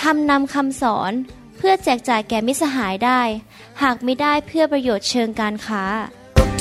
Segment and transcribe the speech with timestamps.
[0.00, 1.12] ทำนำคำสอน
[1.56, 3.20] เพื่อแจกจ่ายแก่มิสหายได้
[3.82, 5.84] หากไม่ได้เพื่อประโยชน์เชิงการค้า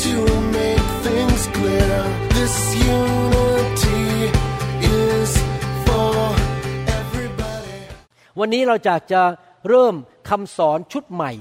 [0.05, 0.17] To
[0.58, 1.98] make things clear,
[2.38, 2.55] this
[2.98, 4.03] unity
[5.02, 5.31] is
[5.85, 6.17] for
[6.99, 7.80] everybody.
[8.39, 9.21] วันนี้เราจะจะ
[9.70, 9.95] เริ่ม
[10.30, 11.31] คำสอนชุดใหม่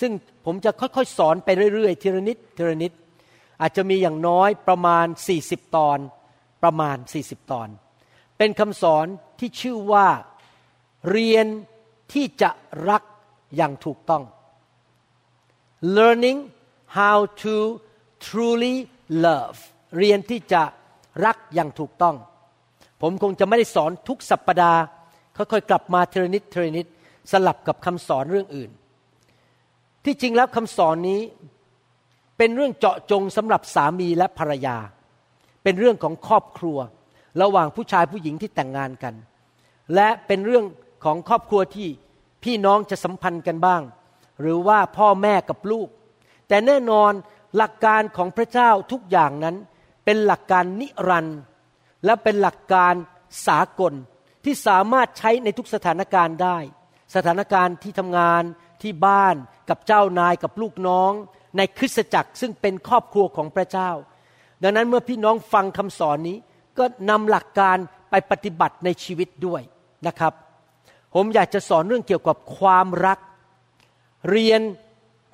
[0.00, 0.12] ซึ่ง
[0.46, 2.92] ผมจะค่อยๆ สอนไปเรื่อยๆ ทีละนิดทีละนิด
[3.60, 5.06] อาจจะมีอย่างน้อยประมาณ
[5.40, 5.98] 40 ตอน
[6.62, 7.68] ประมาณ 40 ตอน
[8.38, 9.06] เป็นคำสอน
[9.38, 10.06] ที่ชื่อว่า
[11.10, 11.46] เรียน
[12.12, 12.50] ที่จะ
[12.90, 13.02] รัก
[13.56, 14.22] อย่างถูกต้อง
[15.96, 16.38] learning
[16.98, 17.54] how to
[18.26, 18.76] truly
[19.26, 19.58] love
[19.98, 20.62] เรียนที่จะ
[21.24, 22.16] รักอย่างถูกต้อง
[23.02, 24.80] ผมคงจะไม่ได้สอนทุกสัปปดาห์
[25.36, 26.86] ค่อยๆกลับมาเทรนิดเทรนิด
[27.32, 28.70] สลับกับคำสอนเรื่องอื่น
[30.04, 31.20] ที่จริงแล้วคำสอนนี้
[32.38, 34.76] เป็นเรื่องเจาะจงสำหรับสามีและภรรยา
[35.62, 36.78] เป็นเรื่องของครอบครัว
[37.42, 39.14] ระหว่างผู้ชายผู้หญิงที่แต่งงานกัน
[39.94, 40.64] และเป็นเรื่อง
[41.04, 41.88] ของครอบครัวที่
[42.44, 43.82] พี่น้องจะสัมพันธ์กันบ้าง
[44.40, 45.88] หรือว่าพ่อแม่กับลูก
[46.48, 47.12] แต่แน่นอน
[47.56, 49.56] หลักการของพระเจ้าทุกอย่างนั้น
[50.04, 51.38] เป็นหลักการนิรันดร์
[52.04, 52.94] และเป็นหลักการ
[53.46, 53.92] สากล
[54.44, 56.58] ที่สามารถใช้ในทุกสถานการณ์ได้
[57.14, 58.42] สถานการณ์ที่ทำงาน
[58.82, 59.36] ที่บ้าน
[59.68, 61.12] กับเจ้านายกับลูกน้อง
[61.56, 63.90] ในคริสตจักรซึ่งเป็นครอบครัวของพระเจ้า
[64.62, 66.38] ดังนั้นเมื่อพี่น้องฟังคำสอนนี้
[66.78, 67.76] ก็นำหลักการ
[68.10, 69.62] ไปปฏิบัติในชีวิตด้วย
[70.06, 70.32] นะครับ
[71.14, 73.18] ผมอยากจะสอนเรื่องเกี่ยวกับความรัก
[74.30, 74.60] เรียน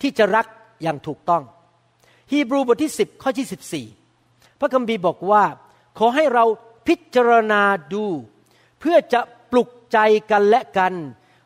[0.03, 0.47] ที่จะรัก
[0.83, 1.43] อย่างถูกต้อง
[2.31, 5.45] ฮีบรูบทที่ 10 ข้อที่14 พระคัมภีร์บอกว่า
[5.99, 6.45] ขอให้เรา
[6.87, 7.63] พิจารณา
[7.95, 8.05] ดู
[8.81, 9.21] เพื่อจะ
[9.53, 9.99] ปลุกใจ
[10.31, 10.93] กันและกัน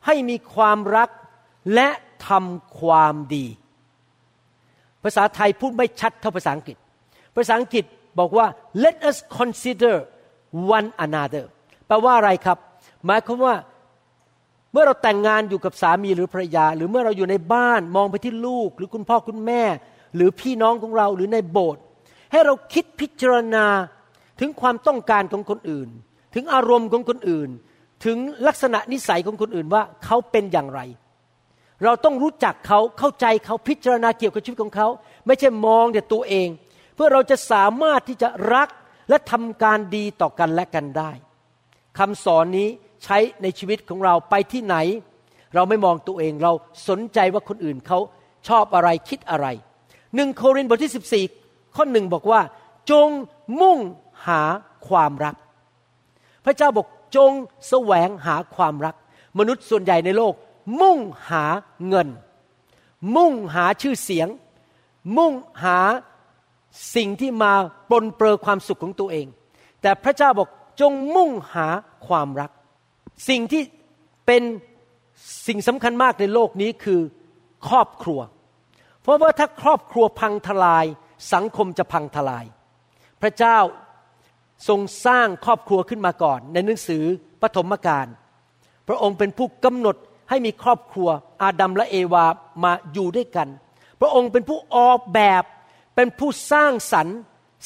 [0.06, 1.10] ให้มีความรัก
[1.74, 1.88] และ
[2.28, 3.46] ทำความดี
[5.02, 6.76] ภาษาไทยพูดไม่ชัดเท่าภาษาอังกฤษ
[7.36, 7.84] ภาษาอังกฤษ
[8.18, 8.46] บอกว่า
[8.84, 9.94] let us consider
[10.76, 11.44] one another
[11.86, 12.58] แปลว่าอะไรครับ
[13.06, 13.54] หมายความว่า
[14.72, 19.62] เมื่อเราแต่งงานอยู่กับสามีหรือภรรยา หรือเมื่อเราอยู่ในบ้านมองไปที่ลูก หรือคุณพ่อคุณแม่
[20.16, 21.82] หรือพี่น้องของเราหรือในโบสถ์
[22.32, 23.66] ให้เราคิดพิจารณา
[24.40, 25.88] ถึงความต้องการของคนอื่น
[26.34, 27.50] ถึงอารมณ์ของคนอื่น
[28.04, 28.16] ถึง
[28.46, 30.80] ลักษณะนิสัยของคนอื่นว่าเขาเป็นอย่างไร
[31.84, 34.88] เราต้องรู้จักเขาเข้าใจเขาพิจารณาเกี่ยวกับชีวิตของเขา
[35.26, 36.48] ไม่ใช่มองแต่ตัวเอง
[36.94, 38.68] เพื่อเราจะสามารถที่จะรัก
[39.08, 41.10] และทำการดีต่อกันและกันได้
[41.98, 42.68] คำสอนนี้
[43.04, 44.76] ใช้ในชีวิตของเราไปที่ไหน
[45.54, 46.52] เราไม่มองตัวเองเรา
[46.88, 47.98] สนใจว่าคนอื่นเขา
[48.48, 49.46] ชอบอะไรคิดอะไร
[50.14, 52.40] หนึ่งโครินธ์บทที่ 14 ข้อหนึ่งบอกว่า
[52.90, 53.08] จง
[53.60, 53.78] มุ่ง
[54.26, 54.42] หา
[54.88, 55.34] ความรัก
[56.44, 57.32] พระเจ้าบอกจง
[57.68, 58.94] แสวงหาความรัก
[59.38, 60.34] มนุษย์ส่วนใหญ่ในโลก
[60.80, 60.98] มุ่ง
[61.30, 61.44] หา
[61.88, 62.08] เงิน
[63.16, 64.28] มุ่งหาชื่อเสียง
[65.16, 65.78] มุ่งหา
[66.96, 67.52] สิ่งที่มา
[67.90, 69.26] ปนเปื้อความสุขของตัวเอง
[69.82, 70.48] แต่พระเจ้าบอก
[70.80, 71.68] จงมุ่งหา
[72.06, 72.50] ความรัก
[73.28, 73.62] สิ่งที่
[74.26, 74.42] เป็น
[75.46, 77.00] สิ่งสำคัญมากในโลกนี้คือ
[77.68, 78.20] ครอบครัว
[79.02, 80.86] เพราะว่าถ้าครอบครัวพังทลาย
[81.32, 82.44] สังคมจะพังทลาย
[83.22, 83.58] พระเจ้า
[84.68, 87.04] ทรงสร้างครอบครัวขึ้นมาก่อน ในหนังสือ
[87.42, 88.06] ปฐมกาล
[88.88, 89.96] พระองค์เป็นผู้กำหนด
[90.30, 91.08] ให้มีครอบครัว
[91.42, 92.26] อาดัมและเอวา
[92.64, 93.48] มาอยู่ด้วยกัน
[94.00, 95.44] พระองค์เป็นผู้ออกแบบ
[95.96, 97.18] เป็นผู้สร้างสรรค์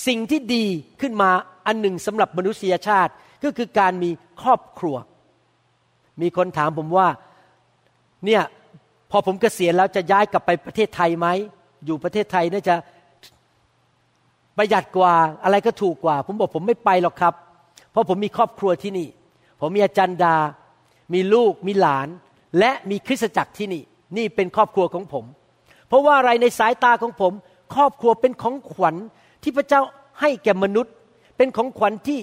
[0.07, 0.65] สิ่งที่ดี
[1.01, 1.31] ขึ้นมา
[1.67, 3.13] อันหนึ่งสำหรับมนุษยชาติ
[3.45, 4.11] ก็คือการมี
[4.43, 4.97] ครอบครัว
[6.21, 7.09] มีคนถามผมว่า
[8.25, 8.43] เนี่ย
[9.11, 11.27] พอผมเกษียณแล้วจะย้ายกลับไปประเทศไทยไหม
[11.87, 12.75] อยู่ประเทศไทยน่าจะ
[14.57, 15.15] ประหยัดกว่า
[15.45, 17.35] อะไรก็ถูกกว่า ผมบอกผมไม่ไปหรอกครับ
[17.91, 19.09] เพราะผมมีครอบครัวที่นี่
[19.61, 20.37] ผมมีอาจารย์ดา
[21.15, 22.09] มีลูกมีหลาน
[22.59, 23.83] และมีคริสตจักรที่นี่
[24.17, 25.25] นี่เป็นครอบครัวของผม
[25.89, 27.33] เพราะว่าอะไรในสายตาของผม
[27.75, 28.95] ครอบครัวเป็นของขวัญ
[29.43, 29.81] ที่พระเจ้า
[30.21, 30.95] ให้แก่มนุษย์
[31.37, 32.21] เป็นของขวัญที่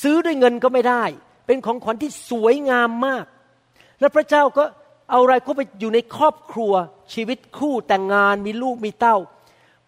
[0.00, 1.04] ซื้อด้วยเงินก็ไม่ได้
[1.52, 3.26] เป็นของขวัญที่สวยงามมาก
[4.00, 4.64] และพระเจ้าก็
[5.10, 6.72] เอาอะไรเข้าไปอยู่ในครอบครัว
[7.14, 9.16] ชีวิตคู่แต่งงานมีลูกมีเต้า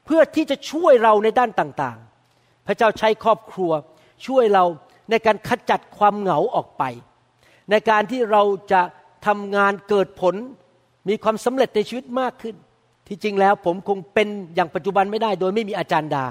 [0.05, 3.73] เพื่อที่จะช่วยเราในด้านต่างๆ พระเจ้าใช้ครอบครัว
[4.27, 4.65] ช่วยเรา
[5.11, 6.83] ในการขจัดความเหงาออกไป
[7.71, 8.81] ในการที่เราจะ
[9.27, 10.35] ทำงานเกิดผล
[11.09, 12.57] มีความสำเร็จในชีวิตมากขึ้น
[13.09, 16.27] ที่จริงแล้วผมคงเป็นอย่างปัจจุบันไม่ได้ โดยไม่มีอาจารย์ดา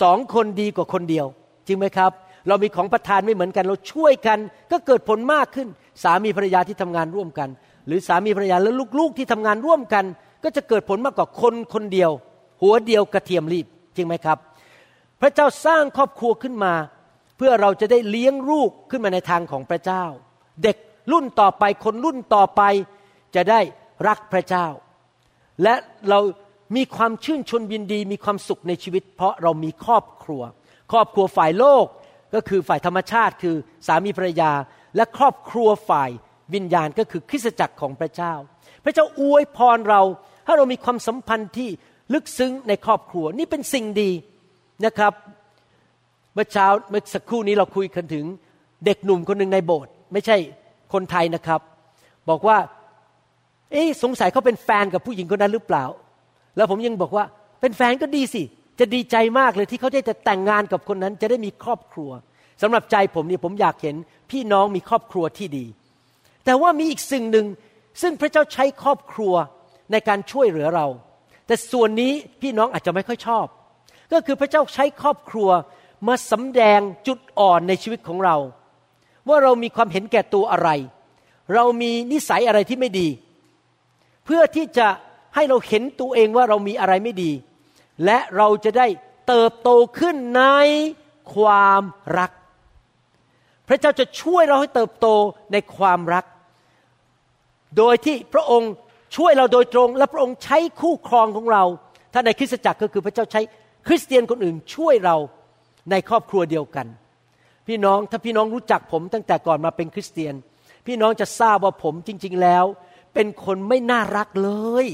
[0.00, 1.26] สองคนดีกว่าคนเดียว
[1.66, 2.12] จริงไหมครับ
[2.48, 4.38] เรามีของประทานไม่เหมือนกัน เราช่วยกัน
[4.72, 5.68] ก็เกิดผลมากขึ้น
[6.02, 7.48] สามีภรรยาที่ทำงานร่วมกัน
[7.86, 10.04] หรือสามีภรรยาและลูกๆที่ทำงานร่วมกัน
[10.44, 12.10] ก็จะเกิดผลมากกว่าคนคนเดียว
[12.62, 13.66] หัวเดียวกระเทียมรีบ
[13.96, 14.38] จริงไหมครับ
[15.20, 16.74] พระเจ้าสร้างครอบครัวขึ้นมา
[17.36, 20.04] เพื่อเราจะได้เลี้ยงลูกขึ้นมาในทางของพระเจ้า
[20.62, 20.76] เด็ก
[21.12, 22.62] รุ่นต่อไปคนรุ่นต่อไป
[23.34, 23.60] จะได้
[24.08, 24.66] รักพระเจ้า
[25.62, 25.74] และ
[26.08, 26.20] เรา
[26.76, 30.42] มีความชื่นชมยินดีมีความสุขในชีวิต เพราะเรามีครอบครัว
[30.92, 31.86] ครอบครัวฝ่ายโลก
[32.34, 33.56] ก็คือฝ่ายธรรมชาติคือ
[33.86, 34.52] สามีภรรยา
[34.96, 36.10] และครอบครัวฝ่าย
[36.54, 38.34] วิญญาณก็คือคริสตจักรของพระเจ้า
[38.84, 40.02] พระเจ้าอวยพรเรา
[40.46, 41.68] ถ้าเรามีความสัมพันธ์ที่
[42.14, 44.10] ลึกซึ้งในครอบครัวนี่เป็นสิ่งดี
[44.86, 45.12] นะครับ
[46.34, 48.24] เมื่อเช้าเมื่อสักครู่นี้เราคุยกันถึง
[48.86, 50.36] เด็กหนุ่มคนหนึ่งในโบสถ์ไม่ใช่
[50.92, 51.60] คนไทยนะครับ
[52.28, 52.58] บอกว่า
[53.72, 55.84] เอ๊สงสัยเขาเป็นแฟนกับผู้หญิงคนนั้นหรือเปล่า
[56.56, 57.24] แล้วผมยังบอกว่า
[57.60, 58.42] เป็นแฟนก็ดีสิ
[58.78, 62.10] จะดีใจมากเลยที่เขาได้จะแต่งงานกับคนนั้น จะได้มีครอบครัว
[62.62, 63.96] สำหรับใจผมเนี่ยผมอยากเห็น
[64.30, 65.66] พี่น้องมีครอบครัวที่ดี
[66.44, 67.46] แต่ว่ามีอีกสิ่งหนึ่ง
[68.02, 69.34] ซึ่งพระเจ้าใช้ครอบครัว
[69.92, 70.86] ในการช่วยเหลือเรา
[71.46, 72.12] แต่ส่วนนี้
[72.42, 73.46] พี่น้องอาจจะไม่ค่อยชอบ
[74.12, 75.48] ก็คือพระเจ้าใช้ครอบครัว
[76.08, 78.36] มาสำแดงจุดอ่อนในชีวิตของเรา
[79.28, 80.70] ว่าเรามีความเห็นแก่ตัวอะไร
[81.54, 83.08] เรามีนิสัยอะไรที่ไม่ดี
[84.24, 84.88] เพื่อที่จะ
[85.34, 87.32] ให้เราเห็นตัวเองว่าเรามีอะไรไม่ดี
[88.04, 88.86] และเราจะได้
[89.28, 90.44] เติบโตขึ้นใน
[91.34, 91.82] ความ
[92.18, 92.30] รัก
[93.68, 95.06] พระเจ้าจะช่วยเราให้เติบโต
[95.52, 96.24] ในความรัก
[97.76, 98.72] โดยที่พระองค์
[99.16, 101.64] ช่วยเราโดยตรง และพระองค์ใช้คู่ครองของเรา
[102.12, 103.40] ถ้าในคริสตจักรก็คือพระเจ้าใช้
[103.86, 105.16] คริสเตียนคนอื่นช่วยเรา
[105.90, 106.86] ในครอบครัวเดียวกัน
[107.66, 110.34] พี่น้องถ้าพี่น้องรู้จักผมตั้งแต่ก่อนมาเป็นคริสเตียน
[110.86, 112.64] พี่น้องจะทราบว่าผมจริง ๆแล้ว
[113.14, 114.50] เป็นคนไม่น่ารักเล
[114.84, 114.86] ย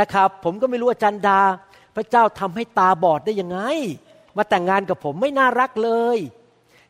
[0.00, 1.40] นะครับ ผมก็ไม่รู้อาจารย์ดา
[1.96, 3.58] พระเจ้าทำให้ตาบอดได้ยังไง
[4.36, 6.18] มาแต่งงานกับผมไม่น่ารักเลย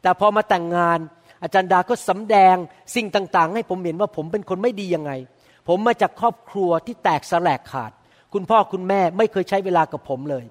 [0.02, 0.98] แต่พอมาแต่งงาน
[1.42, 2.56] อาจารย์ดาก็สำแดง
[2.94, 5.12] สิ่งต่าง ๆ ให้ผมเห็นว่าผมเป็นคนไม่ดียังไง
[5.68, 7.92] ผมมาจากครอบครัวที่แตกสลกขาด
[8.32, 10.44] คุณพ่อคุณแม่ไม่เคยใช้เวลากับผมเลย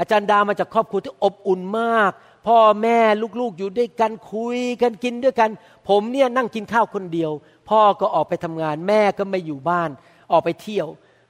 [0.00, 2.10] อาจารย์ดามาจากครอบครัวที่อบอุ่นมาก
[2.46, 2.98] พ่อแม่
[3.40, 5.50] ลูกๆอยู่ด้วยกันคุยกันกินด้วยกัน
[5.88, 7.30] ผมเนี่ยนั่งกินข้าวคนเดียว
[7.70, 9.90] พ่อก็ออกไปทำงานแม่ก็ไม่อยู่บ้าน
[10.32, 10.86] ออกไปเที่ยว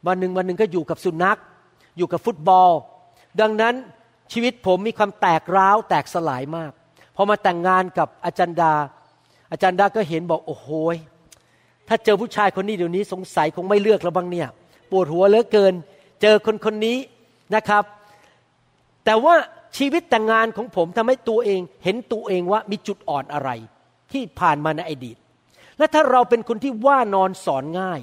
[0.07, 1.39] วันหนึ่งวันหนึ่งก็อยู่กับสุนัข
[1.99, 2.71] อยู่กับฟุตบอล
[3.41, 3.75] ดังนั้น
[4.33, 6.73] ชีวิตผมมีความแตกร้าวแตกสลายมาก
[7.17, 8.75] พอมาแต่งงานกับอาจารย์ดา
[9.53, 10.69] อาจารย์ดาก็เห็นบอกโอ้โห
[11.89, 14.49] ถ้าเจอผู้ชายคนนี้เดี๋ยวนี้สงสัยคงไม่เลือกแล้วบ้างเนี่ย
[14.91, 15.75] ปวดหัวเหลือเกิน
[16.23, 16.99] เจอคนคนนี้
[17.55, 17.85] นะครับ
[19.05, 19.35] แต่ว่า
[19.79, 23.51] ชีวิตแต่งงานของผมทำให้ตัวเอง เห็นตัวเองว่ามีจุดอ่อนอะไร
[24.13, 25.17] ที่ผ่านมาในอดีต
[25.79, 28.01] และถ้าเราเป็นคนที่ว่านอนสอนง่าย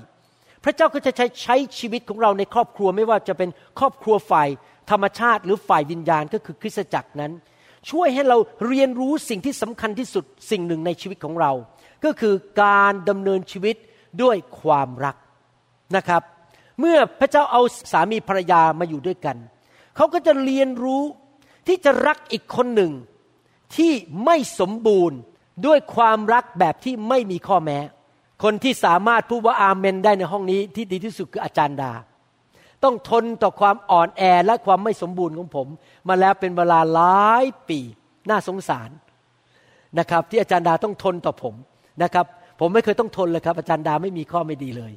[0.65, 4.49] พระเจ้าก็จะใช้ใช้ชีวิตของเราในครอบครัวไม่ว่าจะเป็นครอบครัวฝ่าย
[4.91, 7.31] ธรรมชาติหรือฝ่ายวิญญาณก็คือคริสตจักรนั้น
[7.89, 11.51] ช่วยให้เราเรียนรู้สิ่งที่สำคัญที่สุดสิ่งหนึ่งในชีวิตของเรา
[12.05, 13.75] ก็คือการดำเนินชีวิต
[14.21, 15.15] ด้วยความรัก
[15.95, 16.21] นะครับ
[16.79, 17.61] เมื่อพระเจ้าเอา
[17.91, 19.37] สามีภรรยามาอยู่ด้วยกัน
[19.95, 21.03] เขาก็จะเรียนรู้
[21.67, 22.91] ที่จะรักอีกคนหนึ่ง
[23.75, 23.91] ที่
[24.25, 25.17] ไม่สมบูรณ์
[25.65, 27.79] ด้วยความรักแบบที่ไม่มีข้อแม้
[28.43, 31.91] คนที่สามารถพูดว่าอาเมนได้ในห้องนี้ที่ดีที่สุดคืออาจารย์ดา
[32.83, 35.67] ต้องทนต่อความอ่อนแอและความไม่สมบูรณ์ของผม
[36.07, 37.79] มาแล้วเป็นเวลาหลายปี
[38.29, 38.89] น่าสงสาร
[39.99, 41.55] นะครับ ที่อาจารย์ดาต้องทนต่อผม
[42.03, 42.25] นะครับ
[42.59, 44.93] ผมไม่เคยต้องทนเลยครับ อาจารย์ดาไม่มีข้อไม่ดีเลย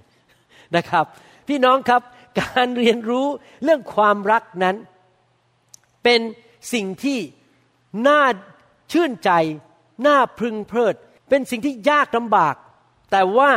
[0.77, 1.05] นะครับ
[1.49, 2.03] พี่น้องครับ
[2.41, 3.27] การเรียนรู้
[3.65, 4.77] เรื่องความรักนั้น
[6.05, 6.21] เป็น
[6.73, 7.19] สิ่งที่
[8.09, 8.23] น่า
[8.93, 9.31] ชื่นใจ
[10.07, 10.95] น่าพึงเพลิด
[11.29, 12.55] เป็นสิ่งที่ยากลำบาก
[13.11, 13.51] แต่ว่า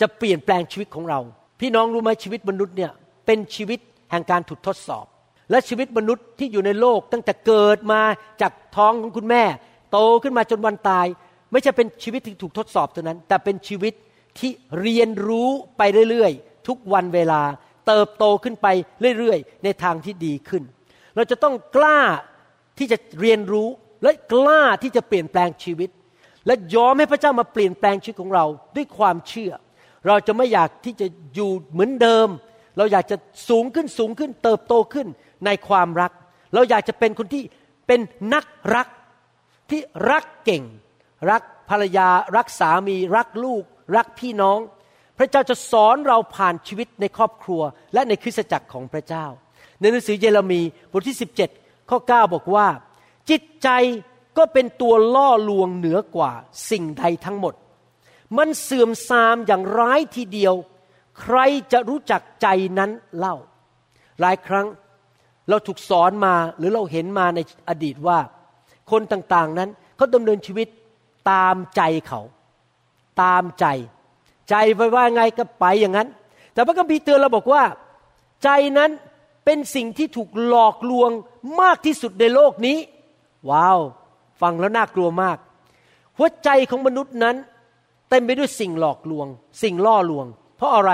[0.00, 1.20] จะเปลี่ยนแปลงชีวิตของเรา
[1.60, 2.92] พี่น้องรู้ไหมชีวิตมนุษย์เนี่ย
[3.26, 5.06] เป็นชีวิตแห่งการถูกทดสอบ
[5.50, 8.00] และชีวิตมนุษย์ที่อยู่ในโลกตั้งแต่เกิดมา
[8.40, 9.44] จากท้องของคุณแม่
[9.92, 11.06] โตขึ้นมาจนวันตาย
[11.52, 13.94] ไม่ใช่เป็นชีวิตที่ถูกทดสอบเท่านั้น แต่เป็นชีวิต
[14.38, 17.42] ที่เรียนรู้ไปเรื่อยๆ ทุกวันเวลา
[17.86, 18.66] เติบโตขึ้นไป
[19.18, 20.62] เรื่อยๆ ในทางที่ดีขึ้น
[21.16, 22.00] เราจะต้องกล้า
[22.78, 23.68] ที่จะเรียนรู้
[24.02, 25.90] และกล้าที่จะเปลี่ยนแปลงชีวิต
[26.46, 28.44] และยอมให้พระเจ้ามาเปลี่ยนแปลงชีวิตของเรา
[28.76, 29.52] ด้วยความเชื่อ
[30.06, 32.28] เราจะไม่อยากที่จะอยู่เหมือนเดิม
[32.78, 33.16] เราอยากจะ
[33.48, 35.06] สูงขึ้นสูงขึ้น เติบโตขึ้น
[35.46, 36.12] ในความรัก
[36.54, 37.42] เราอยากจะเป็นคนที่
[37.86, 38.00] เป็น
[38.34, 38.44] นัก
[38.74, 38.86] รัก
[39.70, 39.80] ที่
[40.10, 40.64] รักเก่ง
[41.30, 43.64] รักภรรยา รักสามี รักลูก
[43.96, 44.58] รักพี่น้อง
[45.18, 47.62] พระเจ้าจะสอนเราผ่านชีวิตในครอบครัว
[47.94, 49.26] และในคริสตจักรของพระเจ้า
[49.80, 51.18] ในหนังสือเยเรมีบทที่
[51.52, 52.66] 17 ข้อ 9 บอกว่า
[53.30, 53.68] จิตใจ
[54.38, 56.32] ก็เป็นตัวล่อลวงเหนือกว่า
[56.70, 57.54] สิ่งใดทั้งหมด
[58.38, 60.54] มันเสื่อมทรามอย่างร้ายทีเดียว
[61.20, 61.38] ใคร
[61.72, 62.46] จะรู้จักใจ
[62.78, 63.36] นั้นเล่า
[64.20, 64.66] หลายครั้ง
[65.48, 68.18] เราถูกสอนมาหรือเราเห็นมาในอดีตว่า
[68.90, 70.68] คนต่างๆนั้นเขาดำเนินชีวิต
[71.30, 72.20] ตามใจเขา
[73.22, 73.66] ตามใจ
[74.50, 76.08] ใจไปว่าไงก็ไปอย่างนั้น
[76.52, 77.62] แต่พระคัมภีร์เตือนเราบอกว่า
[78.44, 78.90] ใจนั้น
[79.44, 81.10] เป็นสิ่งที่ถูกหลอกลวง
[81.60, 82.78] มากที่สุดในโลกนี้
[83.50, 83.80] ว้าว
[84.40, 85.38] ฟังแล้วน่ากลัวมาก
[86.18, 87.36] หัวใจของมนุษย์นั้น
[88.10, 89.26] เต็มไปด้วยสิ่งหลอกลวง
[89.62, 90.92] สิ่งล่อลวง เพราะอะไร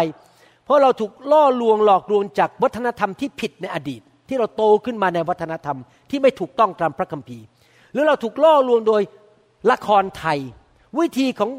[0.65, 5.79] เพราะเราถูกล่อลวงหลอกลวงจากวัฒนธรรมที่ผิดในอดีต ที่เราโตขึ้นมาในวัฒนธรรม
[6.11, 7.45] ที่ไม่ถูกต้องตามพระคัมภีร์
[7.93, 9.03] หรือเราถูกล่อลวงโดย
[9.71, 10.39] ละครไทย
[10.99, 11.51] วิธีของ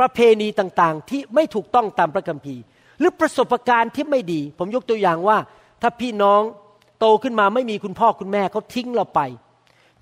[0.00, 2.60] ประเพณีต่างๆ ที่ไม่ถูกต้องตามพระคัมภีร์
[2.98, 5.38] หรือประสบการณ์ที่ไม่ดี ผมยกตัวอย่างว่า
[5.82, 6.40] ถ้าพี่น้อง
[7.00, 9.20] โตขึ้นมาไม่มีคุณพ่อคุณแม่เขาทิ้งเราไป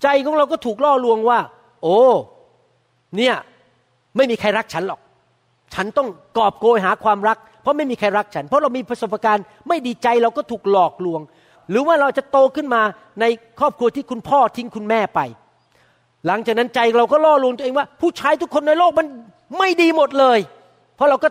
[0.03, 1.39] ใจของเราก็ถูกล่อลวงว่า
[1.83, 1.99] โอ้
[3.17, 3.35] เนี่ย
[4.15, 4.99] ไม่มีใครรักฉันหรอก
[5.73, 11.21] ฉันต้องกอบโกยหาความรัก เพราะไม่มีใครรักฉัน เพราะเรามีประสบการณ์ไม่ดีใจเราก็ถูกหลอกลวง
[11.69, 12.81] หรือว่าเราจะโตขึ้นมา
[13.21, 13.25] ใน
[13.59, 15.19] ครอบครัวที่คุณพ่อทิ้งคุณแม่ไป
[16.27, 19.07] หลังจากนั้นใจเราก็ล่อลวงตัวเองว่า ผู้ชายทุกคนในโลกมัน
[19.59, 20.39] ไม่ดีหมดเลย
[20.95, 21.29] เพราะเราก็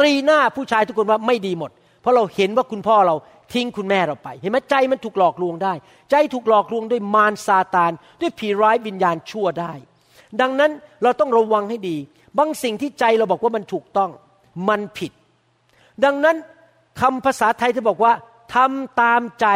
[0.00, 3.14] ตรีหน้าผู้ชายทุกคนว่าไม่ดีหมด เพราะเราเห็นว่าคุณพ่อเรา
[3.52, 5.72] ทิ้งคุณแม่เราไป เห็นไหมใจมันถูกหลอกลวงได้
[6.10, 9.72] ใจถูกหลอกลวงด้วยมารซาตาน ด้วยผีร้ายวิญญาณชั่วได้
[10.40, 10.70] ดังนั้น
[11.02, 11.96] เราต้องระวังให้ดี
[12.38, 14.10] บางสิ่งที่ใจเราบอกว่ามันถูกต้อง
[14.68, 15.12] มันผิด
[16.04, 16.36] ดังนั้น
[17.00, 18.12] คำภาษาไทยที่บอกว่า
[18.54, 19.46] ทำตามใจ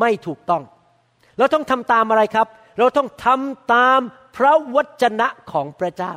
[0.00, 0.62] ไม่ถูกต้อง
[1.38, 2.46] เราต้องทำตามอะไรครับ
[2.78, 4.00] เราต้องทำตาม
[4.36, 6.14] พระวจนะของพระเจ้า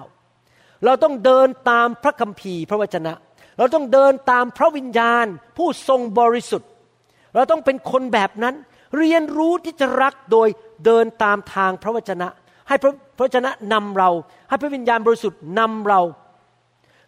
[0.86, 3.13] เราต้องเดินตามพระคัมภีร์พระวจนะ
[3.58, 5.25] เราต้องเดินตามพระวิญญาณ
[5.58, 6.70] ผู้ทรงบริสุทธิ์
[7.36, 8.55] เราต้องเป็นคนแบบนั้น
[8.98, 10.48] เรียนรู้ที่จะรักโดย
[10.86, 12.27] เดินตามทางพระวจนะ
[12.67, 14.10] ให้พระพระวจนะนำเรา
[14.50, 16.01] ให้พระวิญญาณบริสุทธิ์นำเรา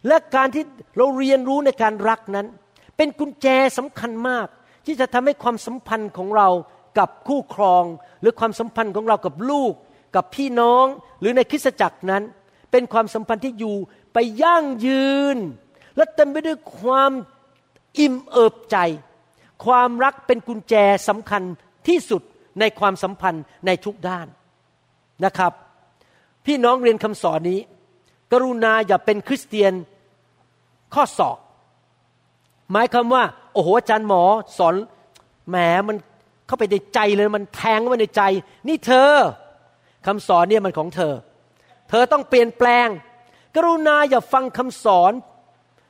[0.08, 0.64] และการที่
[0.96, 2.46] เราเรียนรู้ในการรักนั้น
[2.96, 3.46] เป็นกุญแจ
[3.78, 4.46] สำคัญมาก
[4.86, 6.48] ที่จะทำให้ความสัมพันธ์ของเรา
[6.98, 7.84] กับคู่ครอง
[8.20, 9.72] หรือความสัมพันธ์ของเรากับลูก
[10.16, 10.84] กับพี่น้อง
[11.20, 12.22] หรือในคริสตจักรนั้น
[12.70, 13.76] เป็นความสัมพันธ์ที่อยู่
[14.12, 15.36] ไปยั่งยืน
[15.96, 17.12] และเต็มไปด้วยความ
[17.98, 18.76] อิ่มเอิบใจ
[19.64, 20.74] ความรักเป็นกุญแจ
[21.08, 21.42] สำคัญ
[21.88, 22.22] ที่สุด
[22.60, 24.26] ในความสัมพันธ์ในทุกด้าน
[25.24, 25.52] นะครับ
[26.46, 27.60] พี่น้องเรียนคำสอนนี้
[28.32, 29.72] กรุณาอย่าเป็นคริสเตียน
[30.94, 31.38] ข้อศอก
[32.72, 34.22] หมายความว่า โอ้โหอาจารย์หมอ
[34.58, 34.74] สอน
[35.48, 35.56] แหม
[35.88, 35.96] มัน
[36.46, 38.22] เข้าไปในใจเลยมันแทงเข้าไปในใจ
[38.68, 39.12] นี่เธอ
[40.06, 41.14] คำสอนเนี่ยมันของเธอ
[41.90, 42.88] เธอต้องเปลี่ยนแปลง
[43.56, 45.12] กรุณาอย่าฟังคำสอน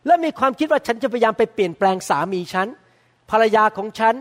[0.07, 2.69] และมีความคิดว่าฉันจะพยายามไปเปลี่ยนแปลงสามีฉัน
[3.31, 4.15] ภรรยาของฉัน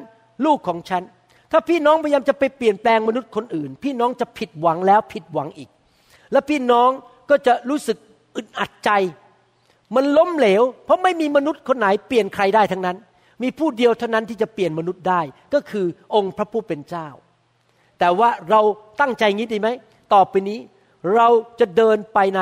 [0.45, 1.03] ลูกของฉัน
[1.51, 5.69] ถ้าพี่น้องพยายามจะไปเปลี่ยนแปลงมนุษย์คนอื่น พี่น้องจะผิดหวังแล้วผิดหวังอีก
[6.31, 6.89] และพี่น้อง
[7.29, 7.97] ก็จะรู้สึก
[8.35, 8.89] อึดอัดใจ
[9.95, 12.97] มันล้มเหลว เพราะไม่มีมนุษย์คนไหนเปลี่ยนใครได้ทั้งนั้น
[13.43, 15.21] มีผู้เดียวเท่านั้นที่จะเปลี่ยนมนุษย์ได้
[15.53, 15.85] ก็คือ
[16.15, 17.07] องค์พระผู้เป็นเจ้า
[17.99, 18.61] แต่ว่าเรา
[18.99, 19.69] ตั้งใจงี้ดีไหม
[20.13, 20.59] ต่อไปนี้
[21.15, 21.27] เรา
[21.59, 22.41] จะเดินไปใน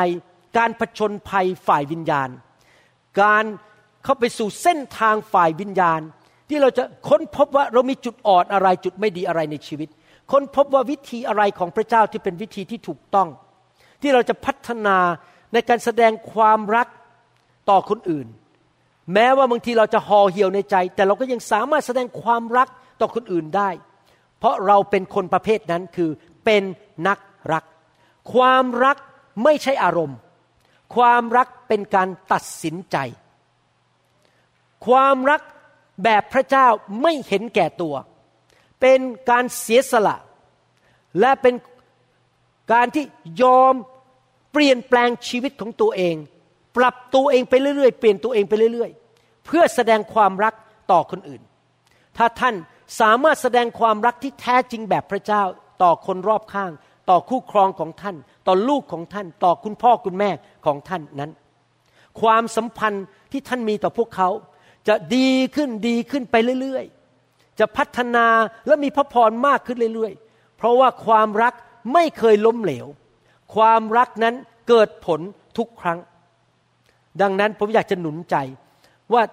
[0.57, 2.29] การผชนภัยฝ่ายวิญญาณ
[3.21, 3.45] การ
[4.03, 6.01] เข้าไปสู่เส้นทางฝ่ายวิญญาณ
[6.50, 9.89] ที่เราจะค้นพบว่าเรามีจุดอ่อนอะไรจุดไม่ดีอะไรในชีวิต
[10.32, 13.30] ค้นพบว่าวิธีอะไรของพระเจ้าที่เป็นวิธีที่ถูกต้อง
[14.01, 14.98] ที่เราจะพัฒนา
[15.54, 16.88] ในการแสดงความรัก
[17.70, 18.27] ต่อคนอื่น
[19.13, 22.68] แม้ว่าบางทีเราจะห่อเหี่ยวในใจ แต่เราก็ยังสามารถแสดงความรัก
[23.01, 23.70] ต่อคนอื่นได้
[24.39, 26.10] เพราะเราเป็นคนประเภทนั้นคือ
[26.46, 26.63] เป็น
[27.08, 27.20] นัก
[27.54, 27.63] รัก
[28.34, 28.98] ความรัก
[29.44, 30.18] ไม่ใช่อารมณ์
[30.96, 32.98] ความรักเป็นการตัดสินใจ
[34.88, 35.42] ความรัก
[36.04, 36.68] แบบพระเจ้า
[37.01, 37.96] ไม่เห็นแก่ตัว
[38.82, 39.00] เป็น
[39.30, 40.18] การเสียสละ
[41.20, 41.56] และเป็น
[42.74, 43.06] การที่
[43.42, 43.74] ยอม
[44.51, 46.16] เปลี่ยนแปลงชีวิตของตัวเอง
[46.77, 50.54] ปรับตัวเองไปเรื่อยๆ เปลี่ยนตัวเองไปเรื่อยๆ เพื่อแสดงความรัก
[50.92, 51.42] ต่อคนอื่น
[52.18, 52.56] ถ้าท่าน
[53.00, 55.44] สามารถแสดงความรักที่แท้จริงแบบพระเจ้า
[55.84, 56.72] ต่อคนรอบข้าง
[57.10, 58.16] ต่อคู่ครองของท่าน
[58.48, 60.30] ต่อลูกของท่าน ต่อคุณพ่อคุณแม่
[60.66, 61.32] ของท่านนั้น
[62.22, 64.30] ความสัมพันธ์ที่ท่านมีต่อพวกเขา
[64.88, 68.27] จะดีขึ้นดีขึ้นไปเรื่อยๆ จะพัฒนา
[68.67, 71.53] และมีพระพรมากขึ้นเรื่อยๆ เพราะว่าความรัก
[71.94, 72.88] ไม่เคยล้มเหลว
[73.56, 74.36] ความรักนั้น
[74.67, 75.20] เกิดผล
[75.58, 76.00] ทุกครั้ง
[77.22, 78.36] ดังนั้นผมอยากจะหนุนใจ
[79.13, 79.24] ว่า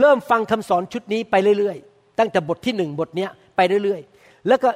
[0.00, 4.70] เริ่มฟังคำสอนชุดนี้ไปเรื่อยๆ ตั้งแต่บทที่หนึ่งบทนี้ไปเรื่อยๆ แล้วก็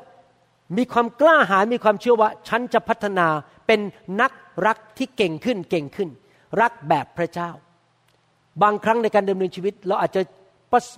[0.76, 3.26] มีความกล้าหาญมีความเชื่อว่า ฉันจะพัฒนา
[3.66, 3.80] เป็น
[4.20, 4.32] นัก
[4.66, 6.08] รักที่เก่งขึ้นเก่งขึ้น
[6.60, 7.50] รักแบบพระเจ้า
[8.62, 10.22] บางครั้งในการดำเนินชีวิต เราอาจจะ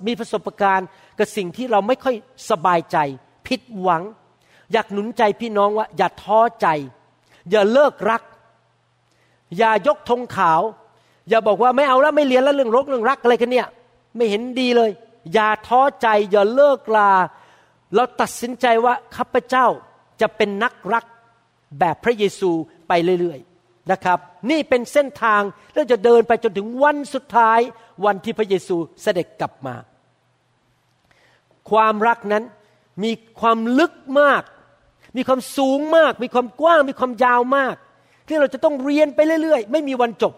[0.06, 2.14] มีประสบการณ์กับสิ่งที่เราไม่ค่อย
[2.50, 2.96] สบายใจ
[3.46, 4.02] ผิดหวัง
[4.72, 6.66] อยากหนุนใจพี่น้องว่า อย่าท้อใจ
[7.50, 8.22] อย่าเลิกรัก
[9.58, 10.62] อย่ายกธงขาว
[11.28, 13.66] อย่าบอกว่าไม่เอาแล้วไม่เรียนแล้วเรื่องรกเรื่องรักอะไรกันเนี่ย
[14.16, 14.90] ไม่เห็นดีเลย
[15.32, 17.10] อย่าท้อใจ อย่าเลิกลา
[17.94, 19.66] เราตัดสินใจว่าข้าพเจ้า
[20.20, 21.04] จะเป็นนักรัก
[21.78, 22.50] แบบพระเยซู
[22.88, 23.40] ไปเรื่อย
[23.90, 24.18] นะครับ
[24.50, 25.42] นี่เป็นเส้นทาง
[25.74, 27.60] แล้วจะเดินไปจนถึงวันสุดท้าย
[28.04, 29.74] วันที่พระเยซูเสด็จกลับมา
[31.70, 32.44] ความรักนั้น
[33.04, 33.10] มี
[33.40, 34.42] ความลึกมาก
[35.16, 37.76] มีความสูงมาก มีความกว้าง มีความยาวมาก
[38.28, 40.34] ที่เราจะต้องเรียนไปเรื่อย ๆ ไม่มีวันจบ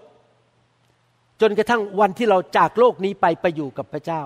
[1.41, 4.23] จนกระทั่งวันที่เราจากโลกนี้ไปไปอยู่กับพระเจ้า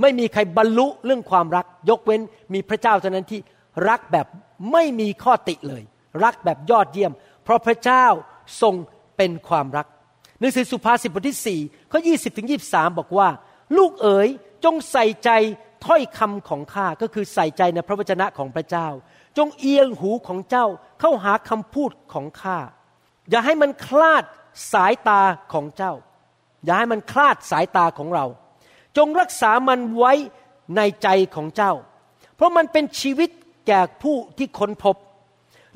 [0.00, 2.20] ไม่มีใครบรรลุเรื่องความรัก ยกเว้น
[2.54, 3.40] มีพระเจ้าเท่านั้นที่
[3.88, 4.26] รักแบบ
[4.72, 5.82] ไม่มีข้อติเลย
[6.24, 7.12] รักแบบยอดเยี่ยม
[7.44, 8.06] เพราะพระเจ้า
[8.62, 8.74] ทรง
[9.16, 9.86] เป็นความรัก
[10.38, 13.28] หนังสือสุภาษิตบทที่4ข้อ20ถึง23บสาบอกว่า
[13.76, 14.28] ลูกเอ๋ย
[14.64, 15.30] จงใส่ใจ
[15.84, 18.88] ถ้อยคำของข้าก็คือใส่ใจในพระวจนะของพระเจ้า
[19.38, 20.66] จงเอียงหูของเจ้า
[21.00, 22.58] เข้าหาคำพูดของข้า
[23.30, 24.24] อย่าให้มันคลาด
[24.72, 25.20] สายตา
[25.52, 25.92] ของเจ้า
[26.64, 28.26] อย่าให้มันคลาดสายตาของเรา
[28.96, 30.12] จงรักษามันไว้
[30.76, 31.72] ในใจของเจ้า
[32.36, 33.30] เพราะมันเป็นชีวิต
[33.66, 34.96] แก่ผู้ที่ค้นพบ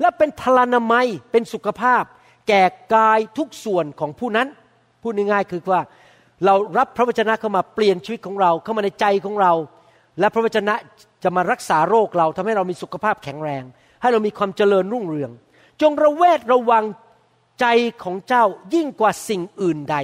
[0.01, 2.03] และเป็นพลานามัยเป็นสุขภาพ
[2.47, 2.63] แก่
[2.95, 4.47] กายทุกส่วนของผู้นั้น
[5.01, 5.81] พูดง่ายๆคือว่า
[6.45, 9.53] เรารับพระวจนะเข้ามาเปลี่ยนชีวิตของเราเข้ามาในใจของเรา
[10.19, 10.75] และพระวจนะ
[11.23, 13.63] จะมารักษาโรคเราทำให้เรามีสุขภาพแข็งแรง
[14.01, 15.31] ให้เรามีความเจริญรุ่งเรือง
[15.81, 16.83] จงระแวดระวัง
[17.61, 17.65] ใจ
[18.03, 19.97] ของเจ้ายิ่งกว่าสิ่งอื่นใด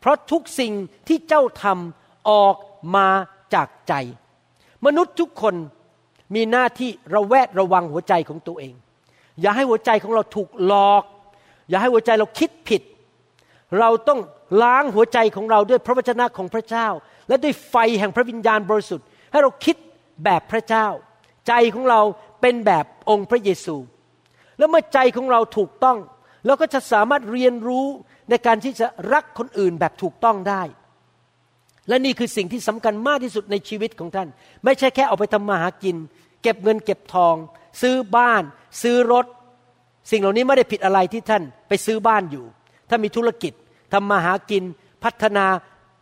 [0.00, 0.72] เพราะทุกสิ่ง
[1.08, 2.56] ที่เจ้าทำออก
[2.96, 3.08] มา
[3.54, 3.94] จากใจ
[4.86, 5.54] มนุษย์ทุกคน
[6.34, 8.74] มีหน้าที่ระแวดระวังหัวใจของตัวเอง
[9.40, 11.02] อย่าให้หัวใจของเราถูกหลอก
[11.68, 12.82] อย่าให้หัวใจเราคิดผิด
[13.80, 14.20] เราต้อง
[14.62, 16.88] ล้างหัวใจของเราด้วยพระวจนะของพระเจ้า
[17.28, 19.76] และด้วยไฟแห่งพระวิญญาณบริสุทธิ์ ให้เราคิด
[20.24, 20.86] แบบพระเจ้า
[21.48, 22.00] ใจของเรา
[22.40, 23.76] เป็นแบบองค์พระเยซู
[24.58, 25.98] แล้วเมื่อใจของเราถูกต้อง
[26.46, 27.86] เราก็จะสามารถเรียนรู้
[28.30, 30.62] ในการที่จะรักคนอื่นแบบถูกต้องได้
[31.88, 34.28] และนี่คือสิ่งที่สำคัญมากที่สุดในชีวิตของท่าน
[34.64, 35.96] ไม่ใช่แค่เอาไปทำมาหากิน
[36.42, 37.36] เก็บเงินเก็บทอง
[37.82, 38.42] ซื้อบ้าน
[38.82, 39.26] ซื้อรถ
[40.10, 42.44] สิ่งเหล่านี้ไม่ได้ผิดอะไรที่ท่านไปซื้อบ้านอยู่
[42.88, 43.52] ถ้ามีธุรกิจ
[43.92, 44.62] ทำมาหากิน
[45.04, 45.46] พัฒนา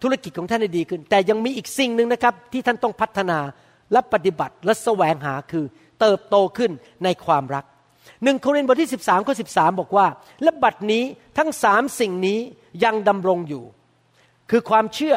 [0.03, 3.39] ธุรกิจของท่านให้ดีขึ้น แต่ยังมีอีกสิ่งหนึ่งนะครับที่ท่านต้องพัฒนา
[3.93, 5.65] และปฏิบัติและแสวงหาคือ
[6.01, 6.71] เติบโตขึ้น
[7.05, 7.65] ในความรัก
[8.25, 10.07] หนึ่งโครินธ์บทที่ 13ข้อ13บอกว่า
[10.43, 11.05] และบัดนี้
[11.39, 12.39] ทั้งสามสิ่งนี้
[12.85, 13.65] ยังดำรงอยู่
[14.51, 15.17] คือความเชื่อ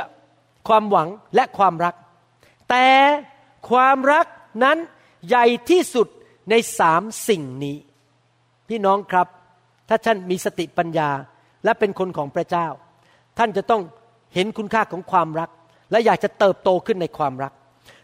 [0.67, 1.95] ความหวังและความรัก
[2.69, 2.87] แต่
[3.69, 4.25] ความรัก
[4.63, 4.77] นั้น
[5.27, 6.07] ใหญ่ที่สุด
[6.49, 7.77] ในสามสิ่งนี้
[8.69, 9.27] พี่น้องครับ
[9.89, 11.09] ถ้าท่านมีสติปัญญา
[11.63, 12.67] และเป็นคนของพระเจ้า
[13.37, 13.81] ท่านจะต้อง
[14.33, 15.49] เห็นคุณค่าของความรัก
[15.91, 17.53] และอยากจะเติบโตขึ้นในความรัก